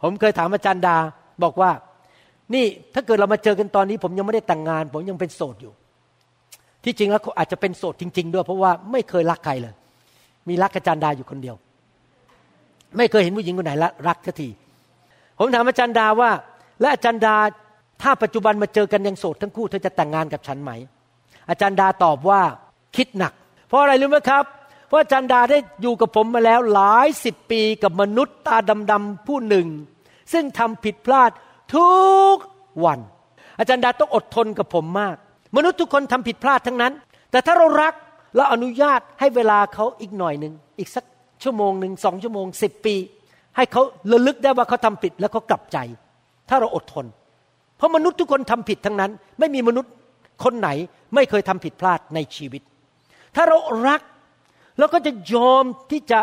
[0.03, 0.97] ผมเคยถามอาจารย์ดา
[1.43, 1.71] บอกว่า
[2.53, 5.73] นี่ถ้าเกิดเรามาเจอกันตอนนี้ ผมยังไม่ได้แต่งงาน ผมยังเป็นโสดอยู่
[6.83, 9.73] ที่จริงแล้วเขาอาจจะเป็นโสดจริง ๆ ด้วย เพราะว่าไม่เคยรักใครเลย
[10.47, 11.55] มีรักอาจารย์ดาอยู่คนเดียว
[12.97, 13.71] ไม่เคยเห็นผู้หญิงคนไหน
[14.07, 14.49] รักสักที
[15.37, 16.31] ผมถามอาจารย์ดาว่า
[16.81, 17.35] และอาจารย์ดา
[18.01, 20.71] ถ้าปัจจุบันมาเจอกันยังโสดทั้งคู่เธอจะแต่งงานกับฉันไหม
[21.49, 22.41] อาจารย์ดาตอบว่า
[22.95, 23.33] คิดหนัก
[23.67, 24.43] เพราะอะไรรู้ไหมครับ
[24.87, 28.57] เพราะอาจารย์ดาได้อยู่กับผมมาแล้วหลายสิบปีกับมนุษย์ตา
[28.91, 29.67] ดำๆผู้หนึ่ง
[30.33, 31.31] ซึ่งทำผิดพลาด
[31.75, 31.91] ทุ
[32.33, 32.37] ก
[32.85, 32.99] วัน
[33.59, 35.15] อาจารย์ดาต้องอดทนกับผมมาก
[35.55, 36.93] มนุษย์ทุกคนทำผิดพลาดทั้งนั้น
[37.31, 37.93] แต่ถ้าเรารัก
[38.35, 41.05] เราอนุญาตให้เวลาเขาอีกหน่อยหนึ่งอีกสัก
[41.43, 42.95] ชั่วโมงหนึ่งสองชั่วโมงสิบปี
[43.57, 43.81] ให้เขา
[44.11, 45.77] ระลึกได้ว่าเขาทำผิดแล้วเขากลับใจ
[46.49, 47.05] ถ้าเราอดทน
[47.77, 49.91] เพราะมนุษย์ทุกคนทำผิดทั้งนั้น ไม่มีมนุษย์
[50.43, 50.69] คนไหน
[51.15, 52.61] ไม่เคยทำผิดพลาดในชีวิต
[53.35, 54.01] ถ้าเรารัก
[54.79, 56.19] เราก็จะยอมที่จะ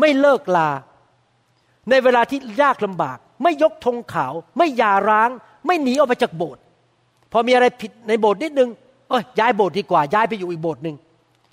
[0.00, 0.70] ไม่เลิกลา
[1.90, 5.30] ในเวลาที่ยากลำบาก ไม่ยกธงขาว ไม่หย่าร้าง
[5.66, 6.62] ไม่หนีออกไปจากโบสถ์
[7.32, 8.70] พอมีอะไรผิดในโบสถ์นิดนึง
[9.08, 10.96] เอ้ยย้ายโบสถ์ดีกว่าย้ายไปอยู่อีกโบสถ์หนึ่ง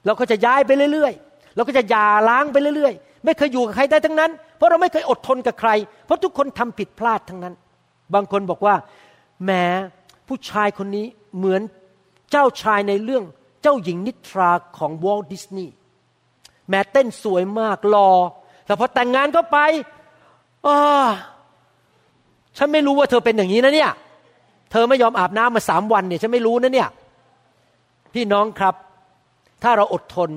[0.05, 5.69] เราก็จะย้ายไปเรื่อยๆเราก็จะหย่าร้างไปเรื่อยๆ ไม่เคยอยู่กับใครได้ทั้งนั้น เพราะเราไม่เคยอดทนกับใคร
[6.05, 7.53] เพราะทุกคนทำผิดพลาดทั้งนั้น
[8.13, 8.75] บางคนบอกว่า
[9.43, 9.51] แหม
[10.28, 11.05] ผู้ชายคนนี้
[11.38, 11.61] เหมือน
[12.32, 13.23] เจ้าชายในเรื่อง
[13.61, 15.73] เจ้าหญิงนิทราของวอลดิสนีย์
[16.69, 18.09] แม้เต้นสวยมากรอ
[18.65, 19.57] แต่พอแต่งงานก็ไป
[20.65, 20.67] อ
[22.57, 23.91] ฉันไม่รู้ว่าเธอเป็นอย่างนี้นะเนี่ย
[24.71, 26.89] เธอไม่ยอมอาบน้ำมาสามวันเนี่ยฉันไม่รู้นะเนี่ย
[28.13, 28.75] พี่น้องครับ
[29.63, 30.30] ถ้าเราอดทน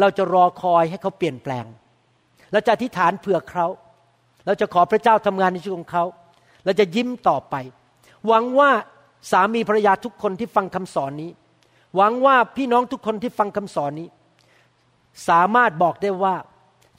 [0.00, 1.64] เราจะรอคอยให้เขาเปลี่ยนแปลง
[2.52, 3.66] เราจะอธิษฐานเผื่อเขา
[4.46, 6.04] เราจะขอพระเจ้าทำงานในชีวิตของเขา
[6.64, 7.54] เราจะยิ้มต่อไป
[8.26, 8.70] หวังว่า
[9.30, 11.30] สามีภรรยาทุกคนที่ฟังคำสอนนี้
[11.96, 14.08] หวังว่าพี่น้องทุกคนที่ฟังคำสอนนี้
[15.28, 16.34] สามารถบอกได้ว่า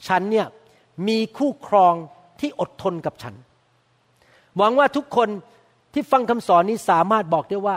[0.08, 0.46] ฉันเนี่ย
[1.08, 1.94] มีคู่ครอง
[2.40, 3.34] ที่อดทนกับฉัน
[4.56, 5.28] หวังว่าทุกคน
[5.92, 7.76] ที่ฟังคำสอนนี้สามารถบอกได้ว่า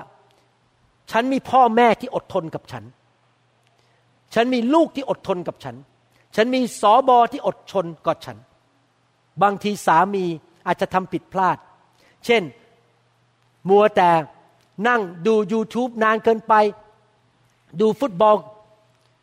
[1.12, 2.84] ฉันมีพ่อแม่ที่อดทนกับฉัน
[4.34, 5.76] ฉันมีลูกที่อดทนกับฉัน
[6.36, 8.38] ฉันมีสอบอที่อดทนกับฉัน
[9.42, 10.26] บางทีสามี
[10.68, 11.58] อาจจะทำผิดพลาด
[12.26, 12.44] เช่น
[13.70, 14.10] มัวแต่
[14.88, 16.54] นั่งดู YouTube นานเกินไป
[17.82, 18.36] ดูฟุตบอล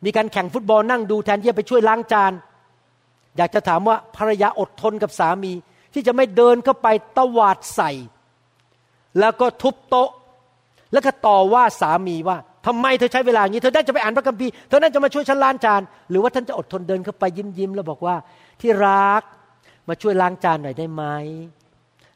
[0.05, 2.33] มีการแข่งฟุตบอลนั่งดูแทนที่จะไปช่วยล้างจาน
[3.37, 5.53] อยากจะถามว่าภรรยาอดทนกับสามี
[5.93, 6.89] ที่จะไม่เดินเข้าไป
[7.19, 7.91] ตวาดใส่
[9.19, 10.11] แล้วก็ทุบโต๊ะ
[10.93, 15.81] แล้วก็ต่อว่าสามีว่า ทำไมเธอใช้เวลาอย่างนี้ เธอได้จะไปอ่านพระคัมภีร์ เธอน่าจะมาช่วยฉันล้างจาน
[16.11, 18.17] หรือว่าท่านจะอดทนเดินเข้าไปยิ้มยิ้มแล้วบอกว่า
[18.61, 19.23] ที่รัก
[19.89, 21.03] มาช่วยล้างจานหน่อยได้ไหม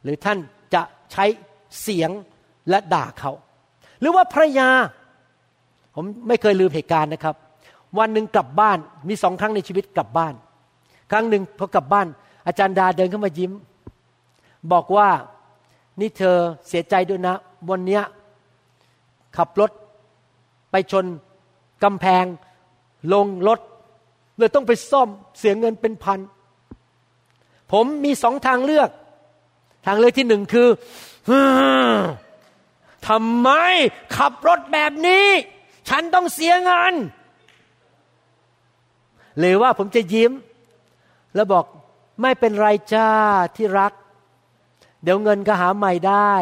[0.02, 0.38] หรือท่าน
[0.74, 0.82] จะ
[1.12, 1.24] ใช้
[1.82, 2.10] เสียง
[2.70, 3.32] และด่าเขา
[4.00, 4.68] หรือว่าภรรยา
[5.94, 7.34] ผมไม่เคยลืมเหตุการณ์นะครับ
[7.98, 8.78] วันหนึ่งกลับบ้าน
[9.08, 10.34] มีสองครั้งในชีวิตกลับบ้าน
[11.10, 12.06] ครั้งหนึ่งพอกลับบ้าน
[12.46, 13.52] อาจารย์ดาเดินเข้ามายิ้ม
[14.72, 15.08] บอกว่า
[16.00, 16.36] นี่เธอ
[16.68, 17.34] เสียใจด้วยนะ
[17.70, 18.02] วันเนี้ย
[19.36, 19.70] ขับรถ
[20.76, 21.06] ไปชน
[21.84, 22.24] กำแพง
[23.12, 23.60] ลงรถ
[24.38, 25.08] เลยต้องไปซ่อม
[25.38, 26.20] เสียเงินเป็นพัน
[27.72, 28.90] ผมมีสองทางเลือก
[29.86, 30.68] ทางเลือกที่หนึ่งคือ
[33.08, 33.50] ทำไม
[34.16, 35.28] ขับรถแบบนี้
[35.88, 36.94] ฉันต้องเสียเงิน
[39.38, 40.32] หรือว่าผมจะยิ้ม
[41.34, 41.64] แล้วบอก
[42.22, 43.10] ไม่เป็นไรจ้า
[43.56, 43.92] ที่รัก
[45.02, 46.34] เดี๋ยวเงินก็หาใหม่ได้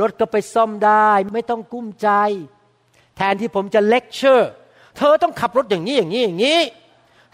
[0.00, 2.10] รถก็ไปซ่อมได้ ไม่ต้องกุ้มใจ
[3.16, 4.50] แทนที่ผมจะเลคเชอร์
[4.98, 6.60] เธอต้องขับรถอย่างนี้อย่างนี้อย่างนี้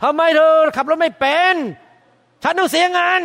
[0.02, 1.54] ทำไมเธอขับรถไม่เป็น
[2.42, 3.20] ฉันต้องเสียงาน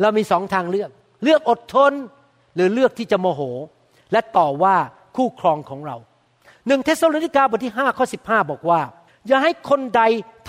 [0.00, 0.90] เรามีสองทางเลือก
[1.24, 1.92] เลือกอดทน
[2.54, 3.40] หรือเลือกที่จะโมโห
[4.12, 4.76] และต่อว่า
[5.16, 5.96] คู่ครองของเรา
[6.66, 8.80] หนึ่งเทสโลนิกาบทที่5ข้อ15 บอกว่า
[9.26, 10.02] อย่าให้คนใด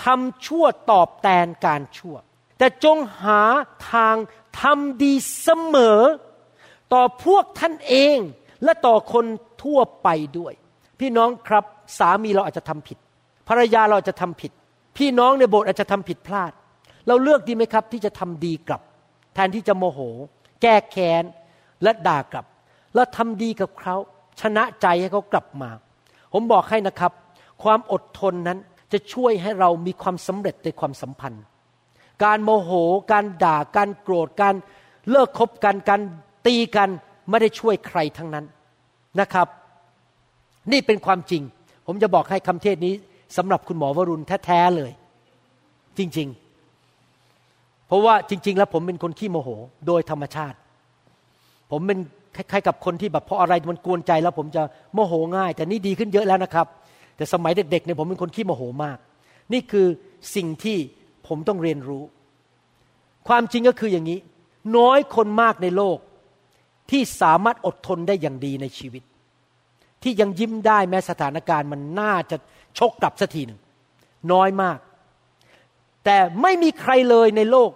[0.04, 2.16] ทำชั่วตอบแทนการชั่ว
[2.58, 3.42] แต่จงหา
[3.90, 4.16] ทาง
[4.60, 5.12] ทำดี
[5.42, 6.00] เสมอ
[6.92, 8.18] ต่อพวกท่านเอง
[8.64, 9.24] และต่อคน
[9.62, 10.54] ทั่วไปด้วย
[11.00, 11.64] พี่น้องครับ
[11.98, 12.98] สามีเราอาจจะทำผิด
[13.48, 14.52] ภรรยาเราอาจจะทำผิด
[14.96, 16.52] พี่น้องในโบสถ์อาจจะทำผิดพลาด
[17.06, 18.82] เราเลือกดีไหมครับ ที่จะทำดีกลับ
[19.34, 20.00] แทนที่จะโมโห
[20.62, 21.24] แก้แค้น
[21.82, 22.46] และด่ากลับ
[22.94, 23.96] แล้วทำดีกับเขา
[24.40, 25.70] ชนะใจให้เขากลับมา
[26.32, 27.12] ผมบอกให้นะครับ
[27.62, 28.58] ความอดทนนั้น
[28.92, 31.44] จะช่วยให้เรามีความสำเร็จในความสัมพันธ์
[32.24, 32.70] การโมโห
[33.12, 34.54] การด่า การโกรธ การ
[35.10, 36.00] เลิกคบกัน การ
[36.46, 36.88] ตีกัน
[37.30, 38.44] ไม่ได้ช่วยใครทั้งนั้น
[39.20, 39.48] นะครับ
[40.72, 41.42] นี่เป็นความจริง
[41.86, 42.94] ผมจะบอกให้คำเทศนี้
[43.36, 44.92] สำหรับคุณหมอวรุณแท้ๆเลย
[45.98, 49.48] จริงๆ เพราะว่าจริง ๆ แล้วผมเป็นคนขี้โมโห
[49.86, 50.56] โดยธรรมชาติ
[51.70, 51.98] ผมเป็น
[52.36, 54.62] คล้ายๆกับคนที่แบบเพราะอะไรมันกวนใจแล้วผมจะ
[54.94, 56.66] โมโหง่าย แต่นี่ดีขึ้นเยอะแล้วนะครับ
[57.16, 58.98] แต่สมัยเด็กๆเนี่ยผมเป็นคนขี้โมโหมาก
[59.52, 59.86] นี่คือ
[60.36, 60.76] สิ่งที่
[61.26, 62.02] ผมต้องเรียนรู้
[63.28, 64.18] ความจริงก็คืออย่างนี้
[64.76, 65.98] น้อยคนมากในโลก
[66.90, 69.02] ที่สามารถอดทนได้อย่างดีในชีวิต
[70.02, 72.36] ที่ยังยิ้มได้แม้สถานการณ์มันน่าจะ
[72.78, 73.60] ชกกลับสักทีหนึ่ง
[74.32, 74.78] น้อยมาก
[76.04, 77.70] แต่ไม่มีใครเลยในโลก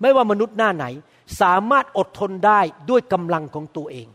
[0.00, 0.86] ไม่ว่ามนุษย์หน้าไหน
[1.40, 2.60] สามารถอดทนได้
[2.90, 4.08] ด้วยกำลังของตัวเอง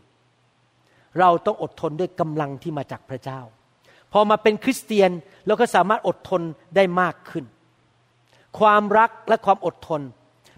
[1.20, 3.40] เราต้องอดทนด้วยกำลังที่มาจากพระเจ้า
[4.12, 5.10] พอมาเป็นคริสเตียน
[5.46, 6.42] เราก็สามารถอดทน
[6.76, 7.44] ได้มากขึ้น
[8.58, 10.02] ความรักและความอดทน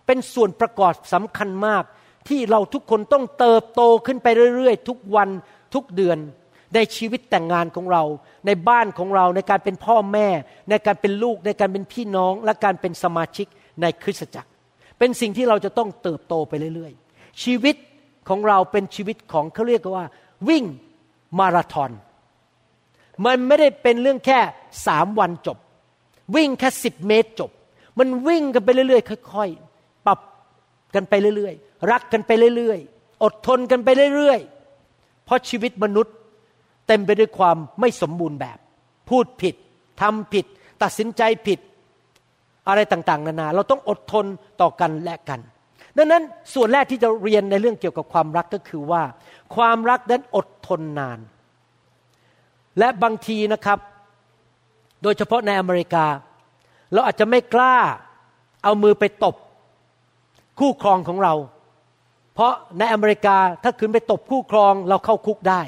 [0.06, 1.84] เป็นส่วนประกอบสำคัญมาก
[2.28, 4.26] ที่เราทุกคนต้องเติบโตขึ้นไป
[4.56, 5.28] เรื่อยๆ ทุกวัน
[5.74, 6.18] ทุกเดือน
[6.74, 8.02] ในชีวิตแต่งงานของเรา
[8.46, 10.28] ในบ้านของเราในการเป็นพ่อแม่
[10.70, 13.46] ในการเป็นลูกในการเป็นพี่น้อง และการเป็นสมาชิก
[13.80, 14.50] ในคริสตจักร
[14.98, 17.76] เป็นสิ่งที่เราจะต้องเติบโตไปเรื่อยๆ ชีวิต
[18.28, 20.06] ของเราเป็นชีวิตของเขาเรียกว่า
[20.48, 20.64] วิ่ง
[21.38, 21.90] มาราธอน
[23.24, 24.40] มันไม่ได้เป็นเรื่องแค่
[24.86, 25.58] สามวันจบ
[26.36, 27.50] วิ่งแค่สิบเมตรจบ
[27.98, 30.20] มันวิ่งกันไปเรื่อยๆ ค่อยๆ ปรับ
[30.94, 36.14] กันไปเรื่อยๆ รักกันไปเรื่อยๆ อดทนกันไปเรื่อยๆ เพราะชีวิตมนุษย์
[36.92, 38.58] เต็มไปด้วยความไม่สมบูรณ์แบบ
[39.08, 39.54] พูดผิด
[40.00, 40.44] ทำผิด
[40.82, 41.58] ตัดสินใจผิด
[42.68, 44.26] อะไรต่างๆ นานา เราต้องอดทน
[44.60, 45.40] ต่อกันและกัน
[45.96, 46.22] ดังนั้น
[46.54, 49.02] ส่วนแรกที่จะเรียนในเรื่องเกี่ยวกับความรักก็คือว่า
[49.56, 51.18] ความรักนั้นอดทนนาน
[52.78, 53.78] และบางทีนะครับ
[55.02, 56.06] โดยเฉพาะในอเมริกา
[56.92, 57.76] เราอาจจะไม่กล้า
[58.64, 59.36] เอามือไปตบ
[60.58, 61.34] คู่ครองของเรา
[62.34, 65.62] เพราะในอเมริกาถ้าคืนไปตบคู่ครองเราเข้าคุกได้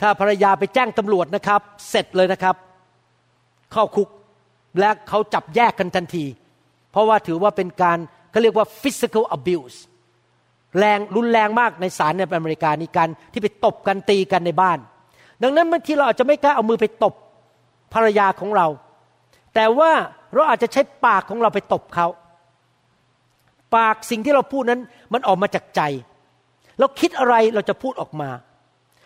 [0.00, 2.56] ถ้าภรรยาไปแจ้งตำรวจนะครับ เสร็จเลยนะครับ
[3.72, 4.08] เข้าคุก
[4.80, 6.24] และเขาจับแยกกันทันที
[6.92, 7.98] เพราะว่าถือว่าเป็นการ
[8.30, 9.76] เขาเรียกว่า physical abuse
[10.78, 14.78] แรงรุนแรงมากในศาลในอเมริกานี่การที่ไปตบกันตีกันในบ้าน
[15.42, 17.14] ดังนั้นบางทีเราอาจจะไม่กล้าเอามือไปตบ
[17.94, 18.66] ภรรยาของเรา
[19.54, 19.92] แต่ว่า
[20.34, 22.06] เราอาจจะใช้ปากของเราไปตบเขา
[23.76, 24.80] ปากสิ่งที่เราพูดนั้น
[25.12, 25.80] มันออกมาจากใจ
[26.78, 28.30] เราคิดอะไรเราจะพูดออกมา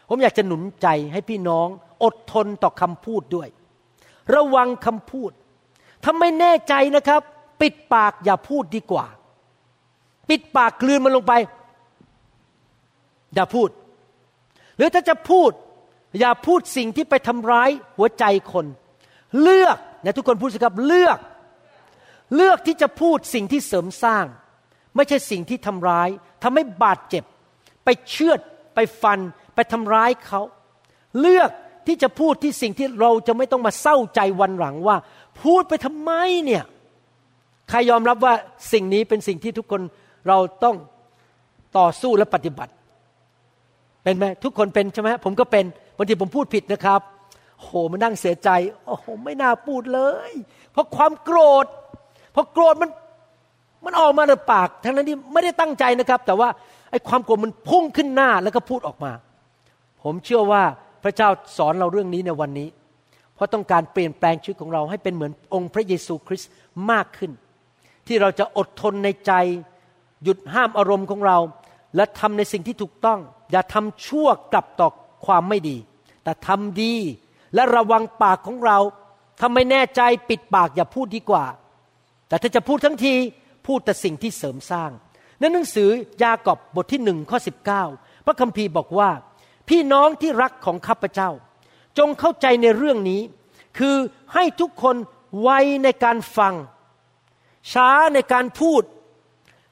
[0.09, 1.69] ผมอยากจะหนุนใจให้พี่น้อง
[2.05, 3.49] อดทนต่อคำพูดด้วย
[4.35, 5.31] ระวังคำพูด
[6.03, 7.21] ถ้าไม่แน่ใจนะครับ
[7.61, 9.07] ปิดปากอย่าพูดดีกว่า
[10.29, 11.33] ปิดปากกลืนมันลงไป
[13.35, 13.69] อย่าพูด
[14.77, 15.51] หรือถ้าจะพูด
[16.21, 18.67] อย่าพูดสิ่งที่ไปทำร้ายหัวใจคน
[19.41, 21.19] เลือกนะทุกคนพูดสิครับเลือก
[22.37, 24.25] เลือกที่จะพูดสิ่งที่เสริมสร้าง
[24.97, 26.09] ไม่ใช่สิ่งที่ทำร้าย
[26.43, 27.25] ทำให้บาดเจ็บ
[27.85, 28.41] ไปเชือด
[28.75, 29.19] ไปฟัน
[29.55, 30.41] ไปทำร้ายเขา
[31.21, 31.51] เลือก
[31.87, 34.97] ที่จะพูดที่สิ่งที่เราจะไม่ต้องมาเศร้าใจวันหลังว่า
[35.43, 36.11] พูดไปทำไม
[36.45, 36.63] เนี่ย
[37.71, 38.35] ใครยอมรับว่า
[38.73, 39.83] สิ่งนี้เป็นสิ่งที่ทุกคน
[40.29, 40.77] เราต้อง
[41.79, 42.73] ต่อสู้และปฏิบัติ
[44.03, 45.65] เป็นไหมทุกคนเป็นใช่ไหมผมก็เป็น
[45.97, 47.01] บางทีผมพูดผิดนะครับ
[47.61, 48.49] โหมานั่งเสียใจ
[48.87, 50.31] โอ้โหไม่น่าพูดเลย
[50.73, 51.67] เพราะความโกรธ
[52.33, 52.91] เพราะโกรธมัน
[53.85, 56.49] มันออกมาในปาก ทั้งนั้นที่ไม่ได้ตั้งใจนะครับ แต่ว่า
[56.91, 59.13] ไอ้ความโกรธมันพุ่งขึ้นหน้าแล้วก็พูดออกมา
[60.05, 60.63] ผมเชื่อว่า
[61.03, 62.69] พระเจ้าสอนเราเรื่องนี้ในวันนี้
[63.35, 66.51] เพราะต้องการเปลี่ยนแปลงชีวิตของเราให้เป็นเหมือนองค์พระเยซูคริสต์
[66.91, 67.31] มากขึ้น
[68.07, 69.33] ที่เราจะอดทนในใจ
[70.25, 71.39] หยุดห้ามอารมณ์ของเรา
[71.97, 74.89] และทำในสิ่งที่ถูกต้อง อย่าทำชั่วกลับต่อ
[75.27, 75.77] ความไม่ดี
[76.25, 76.95] แต่ทำดี
[77.55, 78.79] และระวังปากของเรา
[79.41, 81.45] ถ้าไม่แน่ใจปิดปากอย่าพูดดีกว่า
[82.29, 83.15] แต่ถ้าจะพูดทั้งที
[83.67, 84.91] พูดแต่สิ่งที่เสริมสร้าง
[85.39, 85.91] ในหนังสือ
[86.23, 87.83] ยากอบบทที่หนึ่งข้อสิบเก้า
[88.27, 89.11] พระคัมภีร์บอกว่า
[89.69, 91.31] พี่น้องที่รักของข้าพเจ้า
[91.99, 93.21] จงเข้าใจในเรื่องนี้
[93.79, 93.97] คือ
[94.35, 94.97] ให้ทุกคน
[95.41, 95.49] ไว
[95.85, 96.55] ในการฟัง
[97.73, 98.83] ช้าในการพูด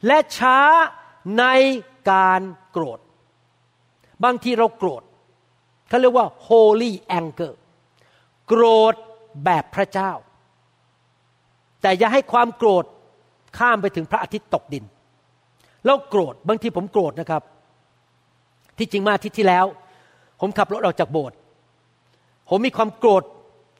[0.07, 0.59] และช้า
[1.38, 1.45] ใน
[2.11, 2.99] การโกรธ
[4.24, 5.03] บางทีเราโกรธ
[5.88, 7.53] เขาเรียกว่า holy anger
[8.47, 8.95] โกรธ
[9.45, 10.12] แบบพระเจ้า
[11.82, 12.84] แต่อย่าให้ความโกรธ
[13.59, 14.84] ข้ามไปถึงพระอาทิตย์ตกดิน
[15.86, 17.43] เราโกรธบางทีผมโกรธนะครับ
[18.81, 19.66] ที่จริงมาอาทิตย์ที่แล้ว
[20.41, 21.37] ผมขับรถออกจากโบสถ์
[22.49, 23.24] ผมมีความโกรธ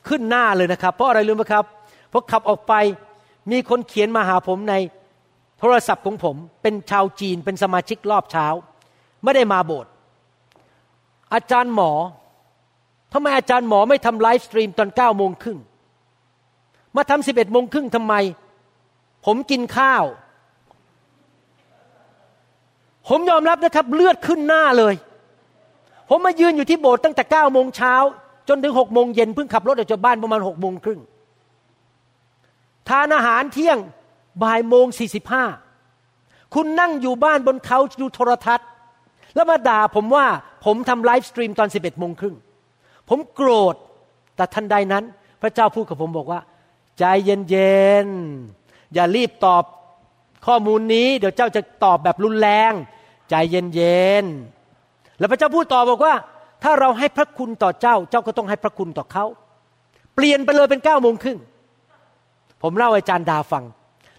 [0.09, 1.65] ขึ้นหน้าเลยนะครับ เพราะอะไรรู้ไหมครับ
[2.11, 2.75] เพราะขับออกไป
[3.51, 4.75] มีคนเขียนมาหาผมใน
[5.59, 8.47] โทรศัพท์ของผมเป็นชาวจีนเป็นสมาชิกรอบเช้า
[9.25, 9.91] ไม่ได้มาโบสถ์
[11.35, 11.93] อาจารย์หมอ
[13.13, 15.59] ทำไมอาจารย์หมอไม่ทำ live stream ตอนเก้าโมงครึ่ง
[16.97, 18.15] มาทำสิบเอ็ดโมงครึ่งทำไม
[19.27, 20.05] ผมกินข้าว
[23.09, 24.95] ผมยอมรับนะครับเลือดขึ้นหน้าเลย
[26.09, 27.95] ผมมายืนอยู่ที่โบสถ์ตั้งแต่เก้าโมงเช้า
[28.49, 31.01] จนถึงหกโมงเย็นเพิ่งขับรถออกจากบ้านประมาณหกโมงครึ่ง
[32.89, 33.79] ทานอาหารเที่ยง
[34.43, 35.45] บ่ายโมงสี่สิบห้า
[36.55, 38.69] คุณนั่งอยู่บ้านบนเขาดูโทรทัศน์
[39.35, 40.27] แล้วมาด่าผมว่า
[40.65, 42.37] ผมทำ live stream ตอนสิบเอ็ดโมงครึ่ง
[43.09, 43.75] ผมโกรธ
[44.37, 45.05] แต่ทันใดนั้น
[45.43, 46.41] พระเจ้าพูดกับผมบอกว่า
[46.99, 49.65] ใจเย็นๆอย่ารีบตอบ
[50.47, 52.73] ข้อมูลนี้เดี๋ยวเจ้าจะตอบแบบรุนแรง
[53.31, 56.15] ใจเย็นๆแล้วพระเจ้าพูดต่อบอกว่า
[56.63, 59.25] ถ้าเราให้พระคุณต่อเจ้า เจ้าก็ต้องให้พระคุณต่อเขา
[60.15, 61.39] เปลี่ยนไปเลยเป็นเก้าโมงครึ่ง
[62.63, 63.65] ผมเล่าอาจารย์ดาฟัง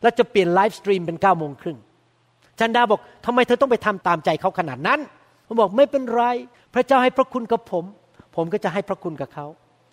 [0.01, 1.77] แล้วจะเปลี่ยน live stream เป็นเก้าโมงครึ่ง
[2.51, 4.99] อาจารย์ดาบอกทำไมเธอต้องไปทำตามใจเขาขนาดนั้น
[5.47, 6.23] ผมบอกไม่เป็นไร
[6.73, 7.85] พระเจ้าให้พระคุณกับผม
[8.35, 9.45] ผมก็จะให้พระคุณกับเขา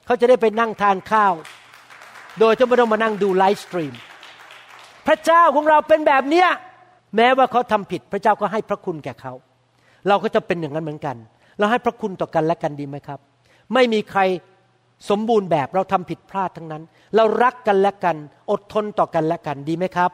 [0.07, 1.35] เขาจะได้ไปนั่งทานข้าว
[2.41, 3.95] โดยจะไม่ต้องมานั่งดู live stream
[5.09, 6.49] พระเจ้าของเราเป็นแบบเนี้ย
[7.17, 9.33] แม้ว่าเขาทำผิด พระเจ้าก็ให้พระคุณแก่เขา
[10.09, 11.17] เราก็จะเป็นอย่างนั้นเหมือนกัน
[11.59, 13.19] เราให้พระคุณต่อกันและกันดีไหมครับ
[13.75, 14.21] ไม่มีใคร
[15.11, 16.83] สมบูรณ์แบบเราทำผิดพลาดทั้งนั้น
[17.17, 18.17] เรารักกันและกัน
[18.51, 20.11] อดทนต่อกันและกันดีไหมครับ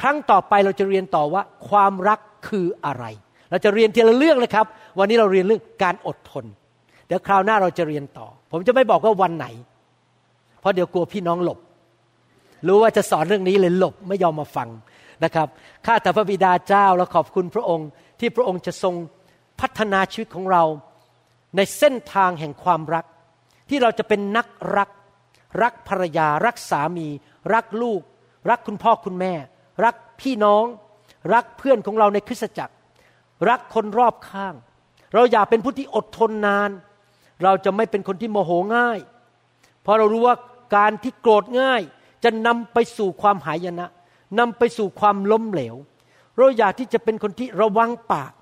[0.00, 3.04] ครั้งต่อไปเราจะเรียนต่อว่าความรักคืออะไร
[3.50, 4.66] เราจะเรียนทีละเรื่องเลยครับ
[4.98, 6.44] วันนี้เราเรียนเรื่องการอดทน
[7.06, 9.46] เดี๋ยวคราวหน้าเราจะเรียนต่อ ผมจะไม่บอกว่าวันไหน
[10.60, 11.58] เพราะเดี๋ยวกลัวพี่น้องหลบ
[12.66, 14.68] รู้ว่าจะสอนเรื่องนี้เลยหลบไม่ยอมมาฟัง
[15.24, 15.48] นะครับ
[15.86, 17.88] ข้าแต่พระบิดาเจ้าและขอบคุณพระองค์
[18.20, 18.94] ที่พระองค์จะทรง
[19.60, 20.62] พัฒนาชีวิตของเรา
[21.56, 23.04] ในเส้นทางแห่งความรัก
[23.68, 24.46] ที่เราจะเป็นนัก
[24.76, 24.90] รัก
[25.62, 27.06] รักภรรยา รักสามี
[27.54, 28.00] รักลูก
[28.50, 29.32] รักคุณพ่อคุณแม่
[29.84, 30.64] รักพี่น้อง
[31.34, 32.74] รักเพื่อนของเราในคริสตจักร
[33.48, 34.54] รักคนรอบข้าง
[35.14, 36.70] เราอยากเป็นผู้ที่อดทนนาน
[37.44, 38.98] เราจะไม่เป็นคนที่โมโหง่าย
[39.82, 40.36] เพราะเรารู้ว่า
[40.76, 41.82] การที่โกรธง่าย
[42.24, 43.86] จะนำไปสู่ความหายนะ
[44.38, 45.76] นำไปสู่ความล้มเหลว
[46.36, 48.32] เราอยากที่จะเป็นคนที่ระวังปาก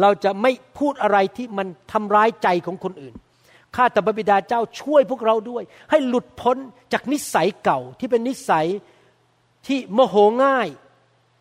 [0.00, 3.14] เราจะไม่พูดอะไรที่มันทำร้ายใจของคนอื่น
[3.76, 6.56] ข้าแต่พระบิดาเจ้าช่วยพวกเราด้วย ให้หลุดพ้น
[6.92, 8.66] จากนิสัยเก่าที่เป็นนิสัย
[9.66, 10.68] ที่โมโหง่าย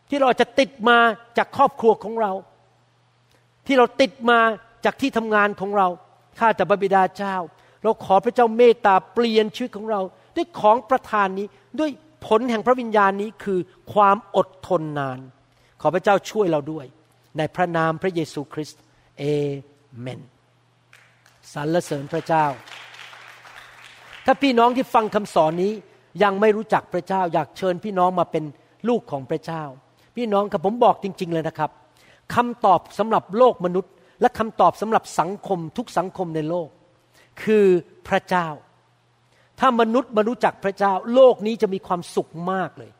[0.09, 0.97] ที่เราจะติดมา
[1.37, 2.31] จากครอบครัวของเรา
[3.65, 4.39] ที่เราติดมา
[4.85, 5.87] จากที่ทำงานของเรา
[6.39, 7.35] ข้าแต่พระบิดาเจ้า
[7.83, 10.01] เราขอพระเจ้าเมตตาเปลี่ยนชีวิตของเรา
[10.35, 11.47] ด้วยของประทานนี้
[11.79, 11.91] ด้วย
[12.25, 13.59] ผลแห่งพระวิญญาณนี้คือ
[13.93, 15.19] ความอดทนนาน
[15.81, 16.85] ขอพระเจ้าช่วยเราด้วย
[17.37, 18.81] ในพระนามพระเยซูคริสต์
[19.19, 19.23] เอ
[19.99, 20.21] เมน
[21.53, 22.45] สรรเสริญพระเจ้า
[24.25, 25.73] ถ้าพี่น้องที่ฟังคำสอนนี้
[26.23, 28.43] ยังไม่รู้จักพระเจ้า อยากเชิญพี่น้องมาเป็น
[28.89, 29.63] ลูกของพระเจ้า
[30.15, 31.71] พี่น้องครับผมบอกจริง ๆ เลยนะครับ
[32.35, 36.69] คำตอบสำหรับโลกมนุษย์ และคำตอบสำหรับสังคมทุกสังคมในโลก
[37.43, 37.65] คือ
[38.07, 38.47] พระเจ้า
[39.59, 42.91] ถ้ามนุษย์มารู้จักพระเจ้า โลกนี้จะมีความสุขมากเลย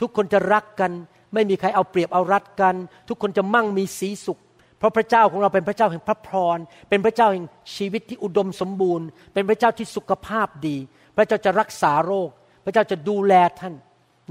[0.00, 0.90] ทุกคนจะรักกัน
[1.34, 2.74] ไม่มีใครเอาเปรียบเอารัดกัน
[3.08, 4.38] ทุกคนจะมั่งมีสีสุข
[4.78, 10.76] เพราะพระเจ้าของเราเป็นพระเจ้าแห่งพระพร เป็นพระเจ้าแห่งชีวิตที่อุดมสมบูรณ์ เป็นพระเจ้าที่สุขภาพดี
[11.16, 12.30] พระเจ้าจะรักษาโรค
[12.64, 13.74] พระเจ้าจะดูแลท่าน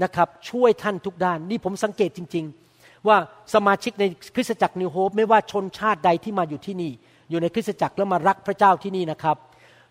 [0.02, 2.44] นะครับ ช่วยท่านทุกด้าน นี่ผมสังเกตจริง
[2.76, 3.16] ๆ ว่า
[3.54, 4.04] สมาชิกใน
[4.34, 6.92] คริสตจักรนิวโฮปไม่ว่าชนชาติใดที่มาอยู่ที่นี่
[7.30, 9.36] อยู่ในคริสตจักรแล้วมารักพระเจ้าที่นี่นะครับ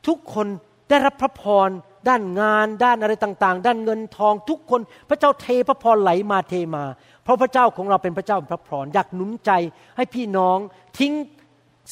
[0.08, 0.48] ทุกคน
[0.92, 1.70] ได้รับพระพร
[2.10, 6.84] ด้านงานด้านอะไรต่างๆ ด้านเงินทองทุกคน พระเจ้าเทพระพรไหลมาเทมา
[7.24, 9.52] เพราะพระเจ้าของเราเป็นพระเจ้าพระพรอยากหนุนใจ
[9.98, 10.58] ให้พี่น้อง
[11.00, 11.14] ทิ้ง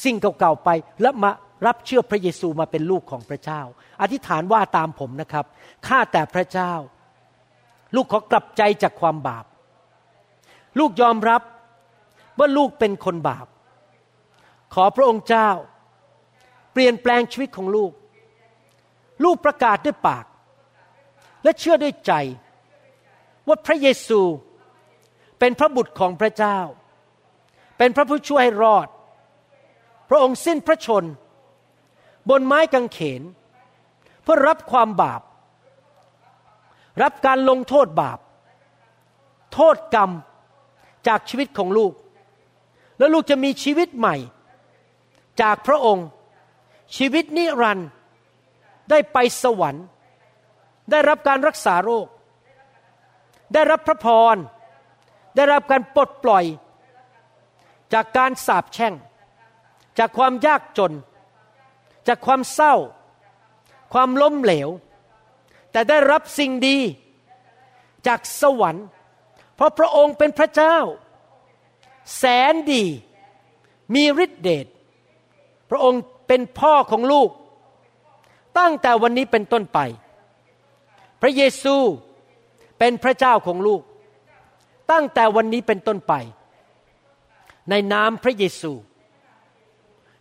[0.04, 0.68] สิ่งเก่าๆไป
[1.02, 1.30] แล้วมา
[1.66, 3.60] รับเชื่อพระเยซูมาเป็นลูกของพระเจ้า
[4.02, 5.44] อธิษฐานว่าตามผมนะครับ
[5.86, 6.72] ข้าแต่พระเจ้า
[7.94, 9.44] ลูกขอกลับใจจากความบาป
[10.78, 11.42] ลูกยอมรับ
[12.38, 13.46] ว่าลูกเป็นคนบาป
[14.74, 15.48] ขอพระองค์เจ้า
[16.72, 17.90] เปลี่ยนแปลงชีวิตของลูก
[19.24, 20.24] ลูกประกาศด้วยปาก
[21.42, 22.12] และเชื่อด้วยใจ
[23.48, 24.20] ว่าพระเยซู
[25.38, 26.58] เป็นพระบุตรของพระเจ้า
[27.78, 28.88] เป็นพระผู้ช่วยให้รอด
[30.08, 31.04] พระองค์สิ้นพระชน
[32.30, 33.22] บนไม้กางเขน
[34.22, 35.22] เพื่อรับความบาป
[37.02, 38.18] รับการลงโทษบาป
[39.54, 40.10] โทษกรรม
[41.06, 41.92] จากชีวิตของลูก
[42.98, 44.16] แล้วลูกจะมีชีวิตใหม่
[45.42, 46.06] จากพระองค์
[46.96, 47.88] ชีวิตนิรันดร์
[48.90, 49.84] ได้ไปสวรรค์
[50.90, 52.06] ได้รับการรักษาโรค
[53.54, 54.36] ได้รับพระพร
[55.36, 56.44] ได้รับการปลดปล่อย
[57.92, 58.94] จากการสาปแช่ง
[59.98, 60.92] จากความยากจน
[62.08, 62.74] จากความเศร้า
[63.92, 64.68] ความล้มเหลว
[65.72, 66.78] แต่ได้รับสิ่งดี
[68.06, 68.86] จากสวรรค์
[69.54, 70.76] เพราะพระองค์เป็นพระเจ้า
[72.16, 72.84] แสนดี
[73.94, 74.66] มีฤทธิเดช
[75.70, 77.30] พระองค์เป็นพ่อของลูก
[78.58, 79.78] ตั้งแต่วันนี้เป็นต้นไป
[81.22, 81.76] พระเยซู
[82.78, 83.82] เป็นพระเจ้าของลูก
[84.92, 86.14] ตั้งแต่วันนี้เป็นต้นไป
[87.70, 88.72] ในนามพระเยซู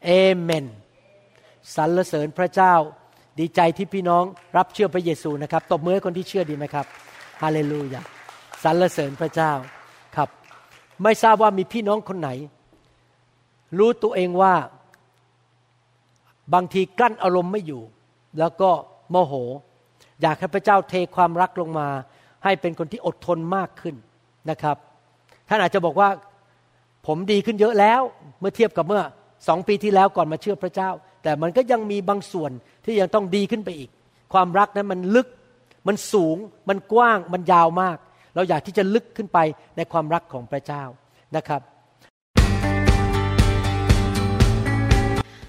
[0.05, 0.65] เอเมน
[1.75, 2.73] สรรเสริญพระเจ้า
[3.39, 4.23] ดีใจที่พี่น้อง
[4.57, 6.85] รับเชื่อพระเยซูนะครับตบมือให้คนที่เชื่อดีไหมครับ
[7.41, 8.01] ฮาเลลูยา
[8.63, 9.51] สรรเสริญพระเจ้า
[10.15, 10.29] ครับ
[11.03, 12.29] ไม่ทราบว่ามีพี่น้องคนไหน
[13.77, 14.55] รู้ตัวเองว่า
[16.53, 17.81] บางทีกลั้นอารมณ์ไม่อยู่
[18.39, 18.69] แล้วก็
[19.11, 19.33] โมโห
[20.21, 21.87] อยากให้พระเจ้าเทความรักลงมา
[22.43, 23.95] ให้เป็นคนที่อดทนมากขึ้น
[24.49, 24.77] นะครับ
[25.49, 26.09] ท่านอาจจะบอกว่า
[27.07, 28.01] ผมดีขึ้นเยอะแล้ว
[28.39, 29.03] เมื่อเทียบกับเมื่อ
[29.47, 30.89] สองปีที่แล้วก่อนมาเชื่อพระเจ้า
[31.23, 32.51] แต่มันก็ยังมีบางส่วน
[32.85, 33.89] ที่ยังต้องดีขึ้นไปอีก
[34.33, 35.27] ความรักนั้นมันลึก
[35.87, 36.37] มันสูง
[36.69, 37.97] มันกว้างมันยาวมาก
[38.35, 39.39] เราอยากที่จะลึกขึ้นไป
[39.77, 40.83] ในความรักของพระเจ้า
[41.35, 41.61] นะครับ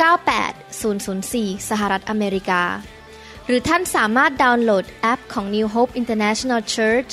[0.00, 2.62] 98004 สหรัฐอเมริกา
[3.46, 7.12] หรือท่านสามารถดาวน์โหลดแอปของ New Hope International Church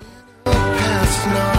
[1.34, 1.55] no